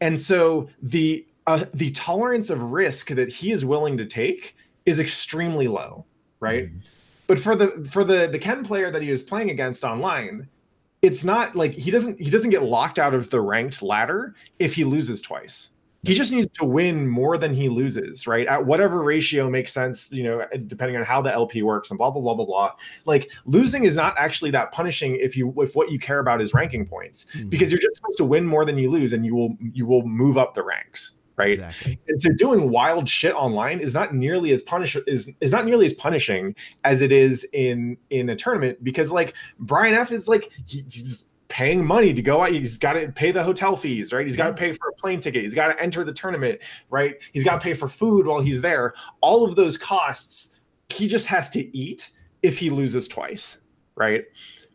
[0.00, 4.56] And so the uh, the tolerance of risk that he is willing to take
[4.86, 6.06] is extremely low,
[6.40, 6.72] right?
[6.72, 6.80] Mm.
[7.26, 10.48] But for the for the the Ken player that he was playing against online,
[11.02, 14.72] it's not like he doesn't he doesn't get locked out of the ranked ladder if
[14.72, 15.73] he loses twice
[16.04, 18.46] he just needs to win more than he loses, right?
[18.46, 22.10] At whatever ratio makes sense, you know, depending on how the LP works and blah
[22.10, 22.72] blah blah blah blah.
[23.06, 26.54] Like losing is not actually that punishing if you if what you care about is
[26.54, 27.48] ranking points mm-hmm.
[27.48, 30.06] because you're just supposed to win more than you lose and you will you will
[30.06, 31.98] move up the ranks right exactly.
[32.08, 35.86] and so doing wild shit online is not nearly as punish is is not nearly
[35.86, 40.50] as punishing as it is in in a tournament because like brian f is like
[40.66, 42.50] he, he's paying money to go out.
[42.50, 44.26] He's got to pay the hotel fees, right?
[44.26, 44.58] He's got to mm-hmm.
[44.58, 45.44] pay for a plane ticket.
[45.44, 47.14] He's got to enter the tournament, right?
[47.32, 48.94] He's got to pay for food while he's there.
[49.20, 50.56] All of those costs,
[50.88, 52.10] he just has to eat
[52.42, 53.60] if he loses twice,
[53.94, 54.24] right?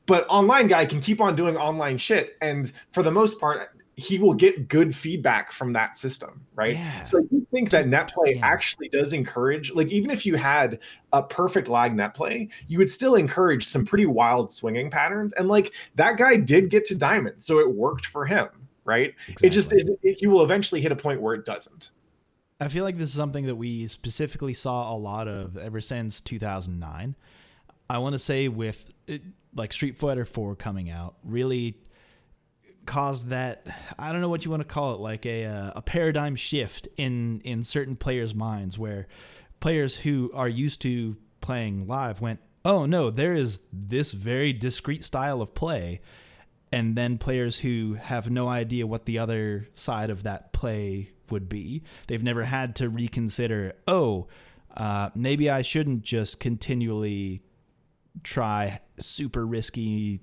[0.06, 2.38] But online guy can keep on doing online shit.
[2.40, 6.74] And for the most part, he will get good feedback from that system, right?
[6.74, 7.04] Yeah.
[7.04, 7.22] So I
[7.52, 8.46] think that net play yeah.
[8.46, 10.80] actually does encourage, like even if you had
[11.12, 15.34] a perfect lag net play, you would still encourage some pretty wild swinging patterns.
[15.34, 18.48] And like that guy did get to diamond, so it worked for him,
[18.86, 19.14] right?
[19.28, 19.48] Exactly.
[19.48, 21.92] It just it, you will eventually hit a point where it doesn't.
[22.62, 26.22] I feel like this is something that we specifically saw a lot of ever since
[26.22, 27.16] 2009.
[27.90, 29.24] I want to say with it,
[29.56, 31.76] like Street Fighter 4 coming out, really
[32.90, 33.68] caused that
[34.00, 36.88] I don't know what you want to call it, like a uh, a paradigm shift
[36.98, 39.08] in in certain players' minds, where
[39.60, 45.06] players who are used to playing live went, "Oh no, there is this very discrete
[45.06, 46.02] style of play,"
[46.72, 51.48] and then players who have no idea what the other side of that play would
[51.48, 53.74] be, they've never had to reconsider.
[53.88, 54.28] Oh,
[54.76, 57.44] uh, maybe I shouldn't just continually
[58.24, 60.22] try super risky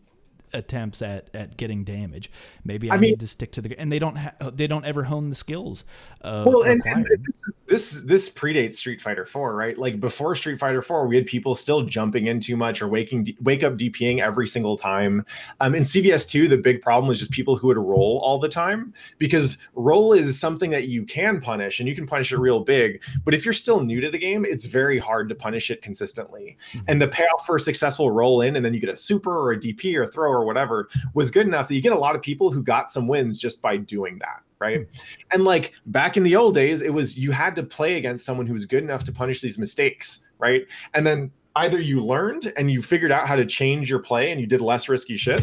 [0.52, 2.30] attempts at at getting damage.
[2.64, 4.84] Maybe I, I mean, need to stick to the and they don't ha- they don't
[4.84, 5.84] ever hone the skills.
[6.22, 9.76] well, and, and this, this this predates Street Fighter Four, right?
[9.76, 13.26] Like before Street Fighter Four, we had people still jumping in too much or waking
[13.40, 15.24] wake up DPing every single time.
[15.60, 18.48] Um, in CVS two, the big problem was just people who would roll all the
[18.48, 22.60] time because roll is something that you can punish and you can punish it real
[22.60, 23.02] big.
[23.24, 26.56] But if you're still new to the game, it's very hard to punish it consistently.
[26.72, 26.84] Mm-hmm.
[26.88, 29.52] And the payoff for a successful roll in and then you get a super or
[29.52, 32.14] a DP or a throw or whatever was good enough that you get a lot
[32.14, 34.98] of people who got some wins just by doing that right hmm.
[35.32, 38.46] and like back in the old days it was you had to play against someone
[38.46, 42.70] who was good enough to punish these mistakes right and then either you learned and
[42.70, 45.42] you figured out how to change your play and you did less risky shit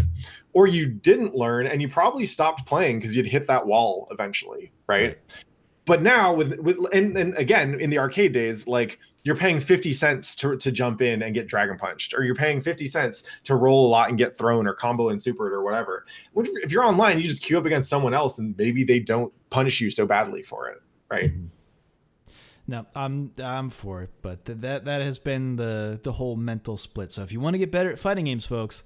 [0.53, 4.71] or you didn't learn and you probably stopped playing because you'd hit that wall eventually
[4.87, 5.19] right, right.
[5.85, 9.93] But now with with and, and again in the arcade days like you're paying 50
[9.93, 13.55] cents to, to jump in and get dragon punched or you're paying 50 cents to
[13.55, 16.05] roll a lot and get thrown or combo and super it or whatever.
[16.35, 19.79] If you're online you just queue up against someone else and maybe they don't punish
[19.79, 21.31] you so badly for it right?
[21.31, 21.45] Mm-hmm.
[22.67, 26.77] no i'm i'm for it but th- that that has been the the whole mental
[26.77, 27.11] split.
[27.11, 28.83] So if you want to get better at fighting games folks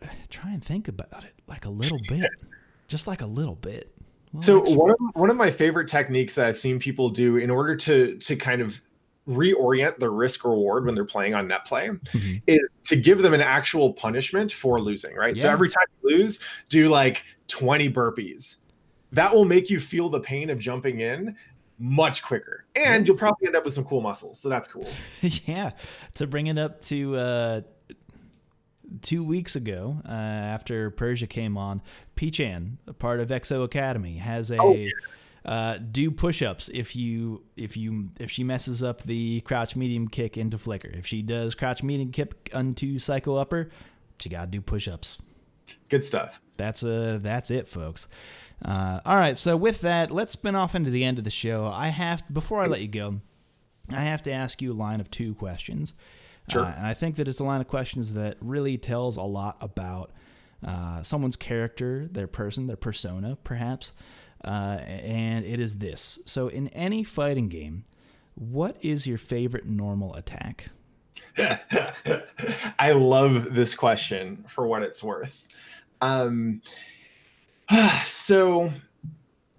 [0.30, 2.30] try and think about it like a little bit.
[2.88, 3.91] Just like a little bit
[4.40, 7.76] so one of one of my favorite techniques that I've seen people do in order
[7.76, 8.80] to to kind of
[9.28, 12.36] reorient the risk reward when they're playing on net play mm-hmm.
[12.46, 15.36] is to give them an actual punishment for losing, right?
[15.36, 15.42] Yeah.
[15.42, 18.58] So every time you lose, do like 20 burpees.
[19.12, 21.36] That will make you feel the pain of jumping in
[21.78, 22.64] much quicker.
[22.74, 24.40] And you'll probably end up with some cool muscles.
[24.40, 24.88] So that's cool.
[25.20, 25.72] yeah.
[26.14, 27.60] To bring it up to uh
[29.00, 31.82] two weeks ago, uh, after Persia came on,
[32.16, 34.90] Pichan, a part of Exo Academy, has a oh, yeah
[35.44, 40.36] uh, do push-ups if you if you if she messes up the crouch medium kick
[40.36, 40.88] into flicker.
[40.88, 43.70] If she does crouch medium kick onto psycho upper,
[44.20, 45.20] she got to do push-ups.
[45.88, 46.40] Good stuff.
[46.56, 48.08] That's uh that's it, folks.
[48.64, 51.66] Uh, all right, so with that, let's spin off into the end of the show.
[51.66, 53.20] I have before I let you go,
[53.90, 55.94] I have to ask you a line of two questions.
[56.52, 56.64] Sure.
[56.64, 59.56] Uh, and I think that it's a line of questions that really tells a lot
[59.60, 60.12] about
[60.66, 63.92] uh, someone's character, their person, their persona, perhaps.
[64.44, 66.18] Uh, and it is this.
[66.24, 67.84] So, in any fighting game,
[68.34, 70.68] what is your favorite normal attack?
[72.78, 75.46] I love this question for what it's worth.
[76.00, 76.60] Um,
[78.04, 78.72] so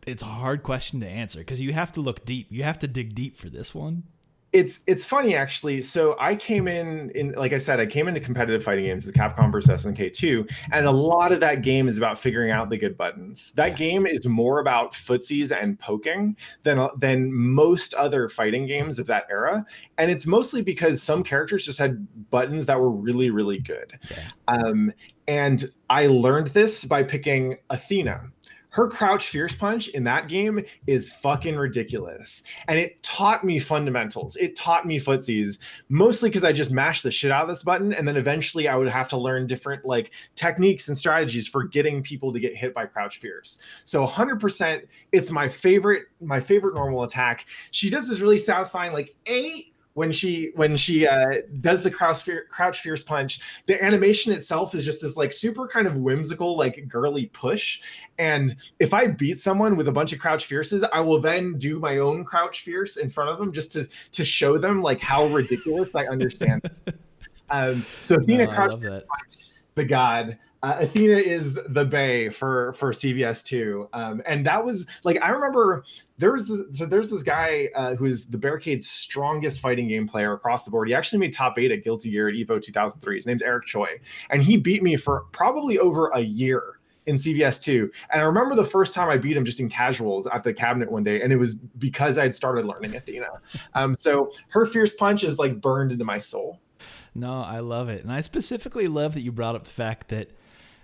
[0.05, 2.47] it's a hard question to answer because you have to look deep.
[2.49, 4.03] You have to dig deep for this one
[4.53, 5.81] it's it's funny actually.
[5.81, 9.11] So I came in in like I said, I came into competitive fighting games, the
[9.11, 12.77] Capcom vs SNK 2, and a lot of that game is about figuring out the
[12.77, 13.51] good buttons.
[13.53, 13.77] That yeah.
[13.77, 19.25] game is more about footsies and poking than than most other fighting games of that
[19.29, 19.65] era,
[19.97, 23.99] and it's mostly because some characters just had buttons that were really really good.
[24.11, 24.29] Yeah.
[24.47, 24.93] Um,
[25.27, 28.29] and I learned this by picking Athena
[28.73, 32.41] her crouch fierce punch in that game is fucking ridiculous.
[32.67, 34.35] And it taught me fundamentals.
[34.35, 35.59] It taught me footsies,
[35.89, 37.93] mostly because I just mashed the shit out of this button.
[37.93, 42.01] And then eventually I would have to learn different like techniques and strategies for getting
[42.01, 43.59] people to get hit by crouch fierce.
[43.85, 47.45] So 100%, it's my favorite, my favorite normal attack.
[47.69, 52.27] She does this really satisfying, like, A, when she when she uh, does the crouch,
[52.49, 56.87] crouch fierce punch the animation itself is just this like super kind of whimsical like
[56.87, 57.79] girly push.
[58.17, 61.79] And if i beat someone with a bunch of crouch fierces i will then do
[61.79, 65.25] my own crouch fierce in front of them just to to show them like how
[65.27, 66.61] ridiculous i understand.
[66.63, 66.81] This
[67.49, 68.73] um so athena no, crouch
[69.75, 74.87] the god uh, Athena is the Bay for for CVS two, um, and that was
[75.03, 75.83] like I remember
[76.17, 79.89] there was this, so there's this guy uh, who is the Bay Area's strongest fighting
[79.89, 80.87] game player across the board.
[80.87, 83.17] He actually made top eight at Guilty Gear at Evo 2003.
[83.17, 83.99] His name's Eric Choi,
[84.29, 87.91] and he beat me for probably over a year in CVS 2.
[88.13, 90.89] And I remember the first time I beat him just in casuals at the cabinet
[90.89, 93.27] one day, and it was because I'd started learning Athena.
[93.73, 96.61] Um, so her fierce punch is like burned into my soul.
[97.13, 98.03] No, I love it.
[98.03, 100.29] And I specifically love that you brought up the fact that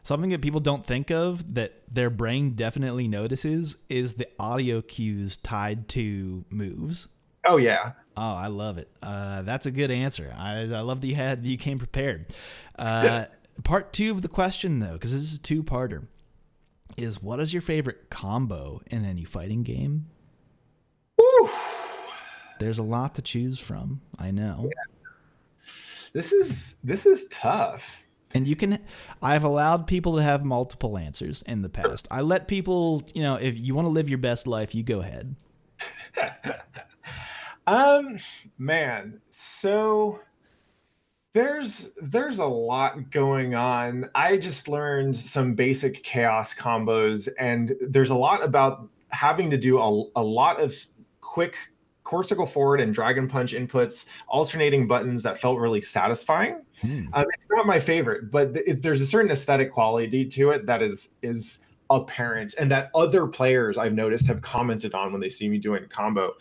[0.10, 5.38] Something that people don't think of that their brain definitely notices is the audio cues
[5.38, 7.10] tied to moves.
[7.45, 7.91] Oh yeah.
[8.18, 8.89] Oh, I love it.
[9.03, 10.34] Uh, that's a good answer.
[10.36, 12.34] I, I love that you had you came prepared.
[12.76, 13.26] Uh, yeah.
[13.64, 16.07] Part two of the question though, because this is a two-parter,
[16.97, 20.07] is what is your favorite combo in any fighting game?
[21.22, 21.49] Ooh.
[22.60, 24.01] There's a lot to choose from.
[24.18, 24.72] I know.
[24.72, 25.70] Yeah.
[26.14, 28.03] This is this is tough.
[28.34, 28.80] And you can,
[29.22, 32.08] I've allowed people to have multiple answers in the past.
[32.12, 35.00] I let people, you know, if you want to live your best life, you go
[35.00, 35.36] ahead.
[37.68, 38.20] um,
[38.58, 40.20] man, so
[41.34, 44.10] there's there's a lot going on.
[44.16, 49.80] I just learned some basic chaos combos, and there's a lot about having to do
[49.80, 50.76] a, a lot of
[51.22, 51.56] quick
[52.10, 56.60] quarter circle forward and dragon punch inputs, alternating buttons that felt really satisfying.
[56.82, 57.05] Hmm.
[57.14, 60.82] Um, it's not my favorite, but th- there's a certain aesthetic quality to it that
[60.82, 65.47] is is apparent, and that other players I've noticed have commented on when they see
[65.47, 66.34] me doing combo.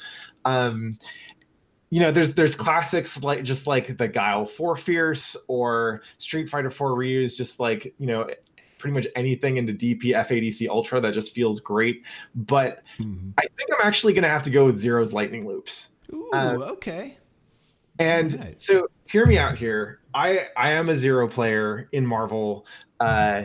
[0.46, 0.98] Um,
[1.90, 6.70] you know, there's there's classics like just like the Guile Four Fierce or Street Fighter
[6.70, 8.26] Four Ryu's, just like you know
[8.78, 12.04] pretty much anything into DP FADC Ultra that just feels great.
[12.34, 13.30] But mm-hmm.
[13.38, 15.88] I think I'm actually going to have to go with Zero's Lightning Loops.
[16.12, 17.18] Ooh, uh, okay.
[17.98, 18.60] And right.
[18.60, 20.00] so hear me out here.
[20.14, 22.66] I I am a Zero player in Marvel.
[23.00, 23.44] Uh,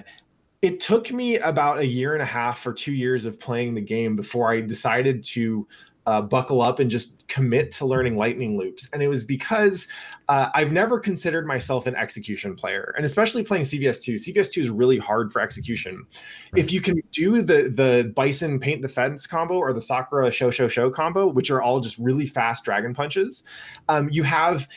[0.62, 3.82] it took me about a year and a half or two years of playing the
[3.82, 5.68] game before I decided to
[6.06, 8.90] uh, buckle up and just commit to learning lightning loops.
[8.92, 9.88] And it was because
[10.30, 14.16] uh, I've never considered myself an execution player, and especially playing CVS2.
[14.16, 16.06] CVS2 is really hard for execution.
[16.52, 16.64] Right.
[16.64, 20.52] If you can do the the Bison paint the fence combo or the Sakura show
[20.52, 23.44] show show combo, which are all just really fast dragon punches,
[23.90, 24.68] um, you have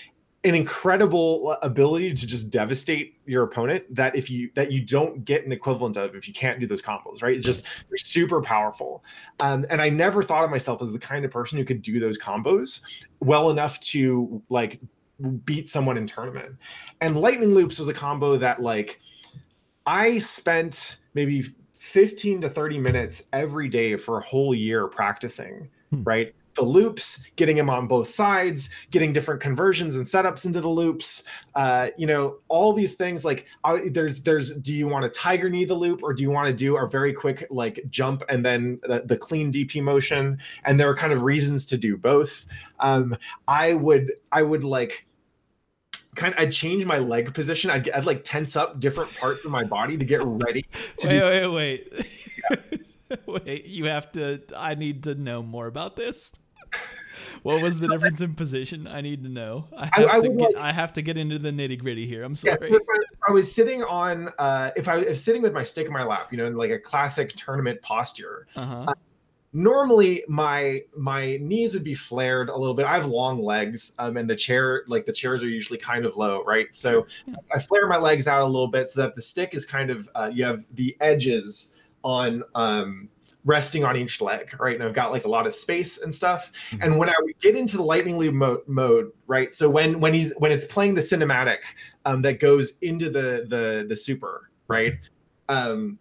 [0.47, 5.44] an incredible ability to just devastate your opponent that if you that you don't get
[5.44, 7.36] an equivalent of if you can't do those combos right?
[7.36, 9.05] It's just they're super powerful.
[9.40, 11.99] Um, and i never thought of myself as the kind of person who could do
[11.99, 12.80] those combos
[13.20, 14.80] well enough to like
[15.44, 16.57] beat someone in tournament.
[17.01, 19.01] And lightning loops was a combo that like
[19.84, 21.44] i spent maybe
[21.78, 26.03] 15 to 30 minutes every day for a whole year practicing hmm.
[26.05, 30.68] right the loops, getting them on both sides, getting different conversions and setups into the
[30.68, 31.22] loops.
[31.54, 35.48] Uh, you know, all these things like uh, there's there's do you want to tiger
[35.48, 38.44] knee the loop or do you want to do a very quick like jump and
[38.44, 40.38] then the, the clean DP motion?
[40.64, 42.46] And there are kind of reasons to do both.
[42.80, 45.07] Um, I would I would like
[46.16, 47.70] kind of I'd change my leg position.
[47.70, 50.66] I'd, I'd like tense up different parts of my body to get ready.
[50.98, 52.82] To wait, do- wait, wait.
[53.26, 54.42] Wait, you have to.
[54.57, 56.32] I need to know more about this
[57.43, 58.87] what was the so difference in position?
[58.87, 59.67] I need to know.
[59.77, 60.55] I have I, I to get.
[60.55, 62.23] Like, I have to get into the nitty gritty here.
[62.23, 62.71] I'm sorry.
[62.71, 64.31] Yeah, I, I, was sitting on.
[64.39, 66.71] Uh, if I was sitting with my stick in my lap, you know, in like
[66.71, 68.47] a classic tournament posture.
[68.57, 68.87] Uh-huh.
[68.89, 68.95] Uh,
[69.53, 72.87] normally, my my knees would be flared a little bit.
[72.87, 76.17] I have long legs, um, and the chair, like the chairs, are usually kind of
[76.17, 76.69] low, right?
[76.73, 77.35] So yeah.
[77.55, 80.09] I flare my legs out a little bit so that the stick is kind of.
[80.14, 83.09] Uh, you have the edges on um
[83.47, 84.74] resting on each leg, right?
[84.74, 86.53] And I've got like a lot of space and stuff.
[86.70, 86.82] Mm-hmm.
[86.82, 89.55] And when I would get into the lightning loop mo- mode, right?
[89.55, 91.59] So when when he's when it's playing the cinematic
[92.05, 94.94] um, that goes into the the the super, right?
[95.49, 95.99] Um,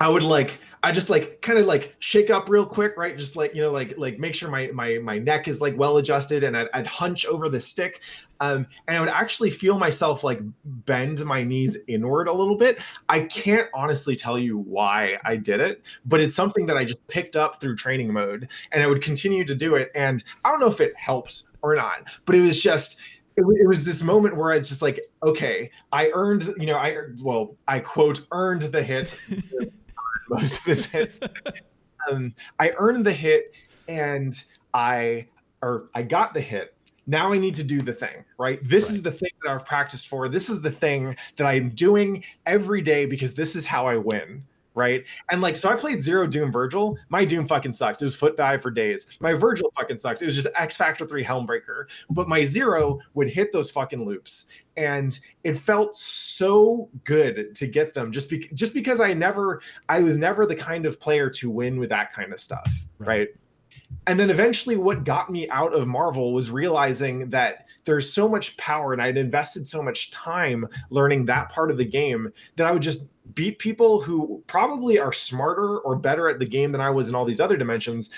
[0.00, 3.16] I would like I just like kind of like shake up real quick, right?
[3.16, 5.96] Just like you know, like like make sure my my my neck is like well
[5.96, 8.02] adjusted, and I'd, I'd hunch over the stick,
[8.40, 12.80] um, and I would actually feel myself like bend my knees inward a little bit.
[13.08, 17.04] I can't honestly tell you why I did it, but it's something that I just
[17.08, 19.90] picked up through training mode, and I would continue to do it.
[19.94, 23.00] And I don't know if it helps or not, but it was just
[23.36, 27.56] it, was this moment where it's just like, okay, I earned, you know, I well,
[27.66, 29.18] I quote earned the hit.
[30.28, 31.20] most of his hits.
[32.10, 33.52] um, I earned the hit,
[33.88, 35.26] and I
[35.62, 36.74] or I got the hit.
[37.06, 38.58] Now I need to do the thing, right?
[38.62, 38.94] This right.
[38.94, 40.28] is the thing that I've practiced for.
[40.28, 44.42] This is the thing that I'm doing every day because this is how I win
[44.74, 45.04] right?
[45.30, 46.96] And like, so I played Zero Doom Vergil.
[47.08, 48.02] My Doom fucking sucks.
[48.02, 49.16] It was foot dive for days.
[49.20, 50.20] My Vergil fucking sucks.
[50.20, 51.84] It was just X Factor 3 Helmbreaker.
[52.10, 54.48] But my Zero would hit those fucking loops.
[54.76, 60.00] And it felt so good to get them just, be- just because I never, I
[60.00, 62.68] was never the kind of player to win with that kind of stuff,
[62.98, 63.06] right?
[63.06, 63.28] right?
[64.06, 68.56] And then eventually, what got me out of Marvel was realizing that there's so much
[68.56, 72.72] power, and I'd invested so much time learning that part of the game that I
[72.72, 76.90] would just beat people who probably are smarter or better at the game than I
[76.90, 78.10] was in all these other dimensions,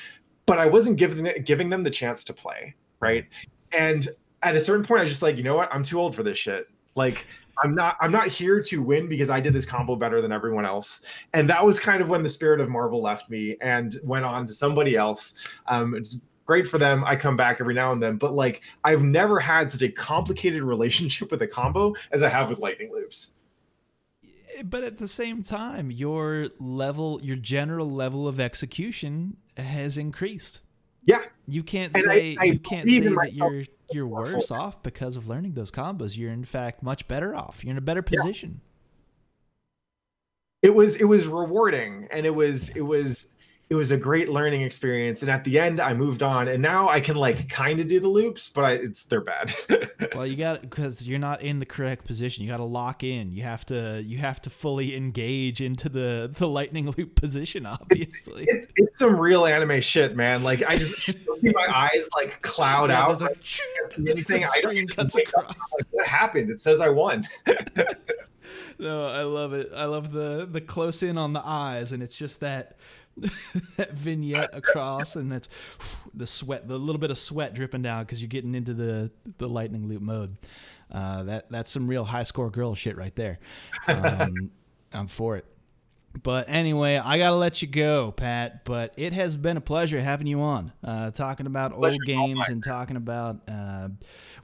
[0.46, 3.26] but I wasn't giving giving them the chance to play, right?
[3.72, 4.08] And
[4.46, 5.72] at a certain point, I was just like, you know what?
[5.72, 6.68] I'm too old for this shit.
[6.94, 7.26] Like,
[7.62, 10.66] I'm not I'm not here to win because I did this combo better than everyone
[10.66, 11.02] else.
[11.32, 14.46] And that was kind of when the spirit of Marvel left me and went on
[14.46, 15.34] to somebody else.
[15.66, 17.02] Um, it's great for them.
[17.04, 20.62] I come back every now and then, but like I've never had such a complicated
[20.74, 23.32] relationship with a combo as I have with lightning loops
[24.64, 30.60] but at the same time, your level, your general level of execution has increased.
[31.04, 34.82] Yeah, you can't and say I, I you can't say that you're you're worse off
[34.82, 36.16] because of learning those combos.
[36.16, 37.64] You're in fact much better off.
[37.64, 38.60] You're in a better position.
[40.62, 40.70] Yeah.
[40.70, 43.28] It was it was rewarding, and it was it was
[43.68, 45.22] it was a great learning experience.
[45.22, 46.48] And at the end i moved on.
[46.48, 49.52] And now i can like kind of do the loops but I, it's they're bad.
[50.14, 52.44] Well you got because you're not in the correct position.
[52.44, 53.32] You got to lock in.
[53.32, 58.44] You have to you have to fully engage into the the lightning loop position obviously.
[58.44, 60.42] it's, it's, it's some real anime shit man.
[60.42, 63.20] Like i just, just see my eyes like cloud yeah, out.
[63.20, 63.36] like,
[63.98, 64.44] anything.
[64.44, 65.48] I don't cuts across.
[65.48, 66.50] Like, what happened?
[66.50, 67.26] It says i won.
[68.78, 69.70] No i love it.
[69.74, 72.76] I love the the close in on the eyes and it's just that
[73.76, 75.48] that vignette across, and that's
[76.14, 79.48] the sweat, the little bit of sweat dripping down because you're getting into the the
[79.48, 80.36] lightning loop mode.
[80.92, 83.38] Uh, that that's some real Hi Score Girl shit right there.
[83.88, 84.50] Um,
[84.92, 85.44] I'm for it.
[86.22, 88.64] But anyway, I gotta let you go, Pat.
[88.64, 92.48] But it has been a pleasure having you on, uh, talking about pleasure old games
[92.48, 93.88] and talking about uh,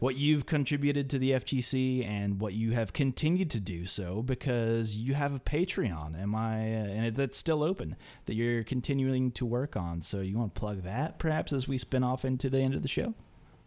[0.03, 4.97] what you've contributed to the FGC and what you have continued to do so because
[4.97, 6.21] you have a Patreon.
[6.21, 6.57] Am I?
[6.57, 7.95] Uh, and that's still open
[8.27, 10.03] that you're continuing to work on.
[10.03, 12.83] So you want to plug that perhaps as we spin off into the end of
[12.83, 13.15] the show?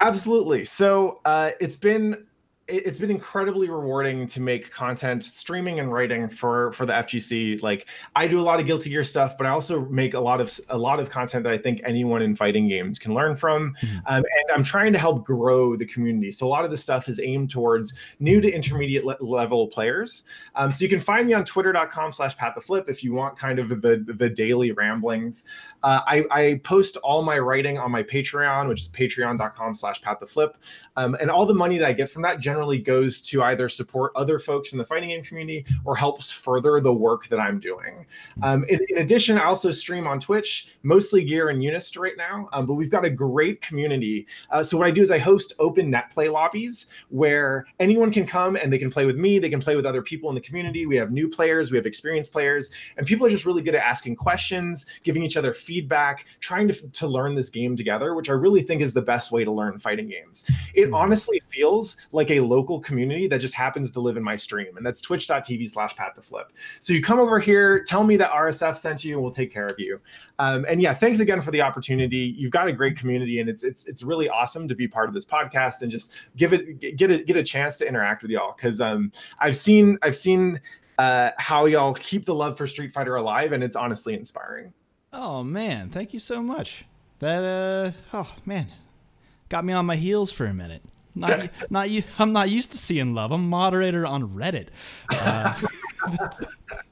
[0.02, 0.66] Absolutely.
[0.66, 2.26] So uh, it's been
[2.68, 7.62] it's been incredibly rewarding to make content streaming and writing for for the FGC.
[7.62, 7.86] Like
[8.16, 10.60] I do a lot of Guilty Gear stuff, but I also make a lot of
[10.70, 13.76] a lot of content that I think anyone in fighting games can learn from.
[13.76, 13.98] Mm-hmm.
[14.08, 16.32] Um, and I'm trying to help grow the community.
[16.32, 20.24] So a lot of the stuff is aimed towards new to intermediate le- level players.
[20.56, 23.60] Um, so you can find me on Twitter.com/slash Pat the Flip if you want kind
[23.60, 25.46] of the the daily ramblings.
[25.84, 30.26] Uh, I, I, post all my writing on my Patreon, which is Patreon.com/slash Pat the
[30.26, 30.58] Flip,
[30.96, 34.12] um, and all the money that I get from that generally goes to either support
[34.16, 38.06] other folks in the fighting game community or helps further the work that I'm doing.
[38.44, 42.50] Um, in, in, addition, I also stream on Twitch, mostly gear and Unist right now,
[42.54, 44.28] um, but we've got a great community.
[44.52, 48.26] Uh, so what I do is I host open net play lobbies where anyone can
[48.26, 50.42] come and they can play with me, they can play with other people in the
[50.42, 50.86] community.
[50.86, 53.84] We have new players, we have experienced players, and people are just really good at
[53.84, 58.34] asking questions, giving each other feedback, trying to, to learn this game together, which I
[58.34, 60.46] really think is the best way to learn fighting games.
[60.74, 60.96] It mm-hmm.
[60.96, 64.86] honestly feels like a local community that just happens to live in my stream, and
[64.86, 66.54] that's twitch.tv slash pat the flip.
[66.80, 69.66] So you come over here, tell me that RSF sent you, and we'll take care
[69.66, 70.00] of you.
[70.40, 72.36] Um, and yeah, thanks again for the opportunity.
[72.38, 75.16] You've got a great community, and it's it's it's really awesome to be part of
[75.16, 78.54] this podcast and just give it get a get a chance to interact with y'all
[78.56, 80.60] because um, I've seen I've seen
[80.98, 84.74] uh, how y'all keep the love for Street Fighter alive, and it's honestly inspiring.
[85.12, 86.86] Oh man, thank you so much.
[87.20, 88.72] That uh, oh man,
[89.50, 90.84] got me on my heels for a minute.
[91.16, 92.04] Not, not you.
[92.20, 93.32] I'm not used to seeing love.
[93.32, 94.68] I'm moderator on Reddit.
[95.10, 95.54] Uh,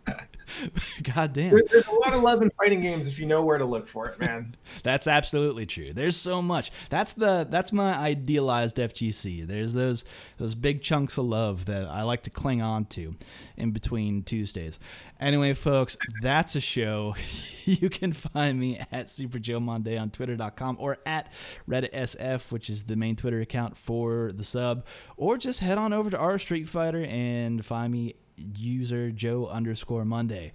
[1.16, 1.52] goddamn.
[1.52, 3.88] There, there's a lot of love in fighting games if you know where to look
[3.88, 4.56] for it, man.
[4.84, 5.94] that's absolutely true.
[5.94, 6.72] There's so much.
[6.90, 9.48] That's the that's my idealized FGC.
[9.48, 10.06] There's those
[10.38, 13.16] those big chunks of love that I like to cling on to
[13.58, 14.80] in between Tuesdays.
[15.20, 17.16] Anyway, folks, that's a show.
[17.64, 21.32] you can find me at Super Joe Monday on Twitter.com or at
[21.68, 24.86] Reddit SF, which is the main Twitter account for the sub,
[25.16, 30.06] or just head on over to our Street Fighter and find me user Joe underscore
[30.06, 30.54] Monday.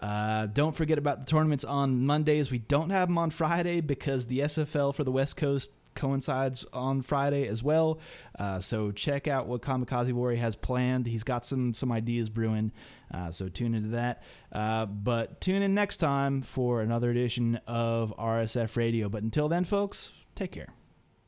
[0.00, 2.50] Uh, don't forget about the tournaments on Mondays.
[2.50, 7.02] We don't have them on Friday because the SFL for the West Coast coincides on
[7.02, 7.98] Friday as well.
[8.38, 11.06] Uh, so check out what Kamikaze Warrior has planned.
[11.06, 12.70] He's got some some ideas brewing.
[13.12, 14.22] Uh, so tune into that.
[14.52, 19.08] Uh, but tune in next time for another edition of RSF Radio.
[19.08, 20.68] But until then, folks, take care.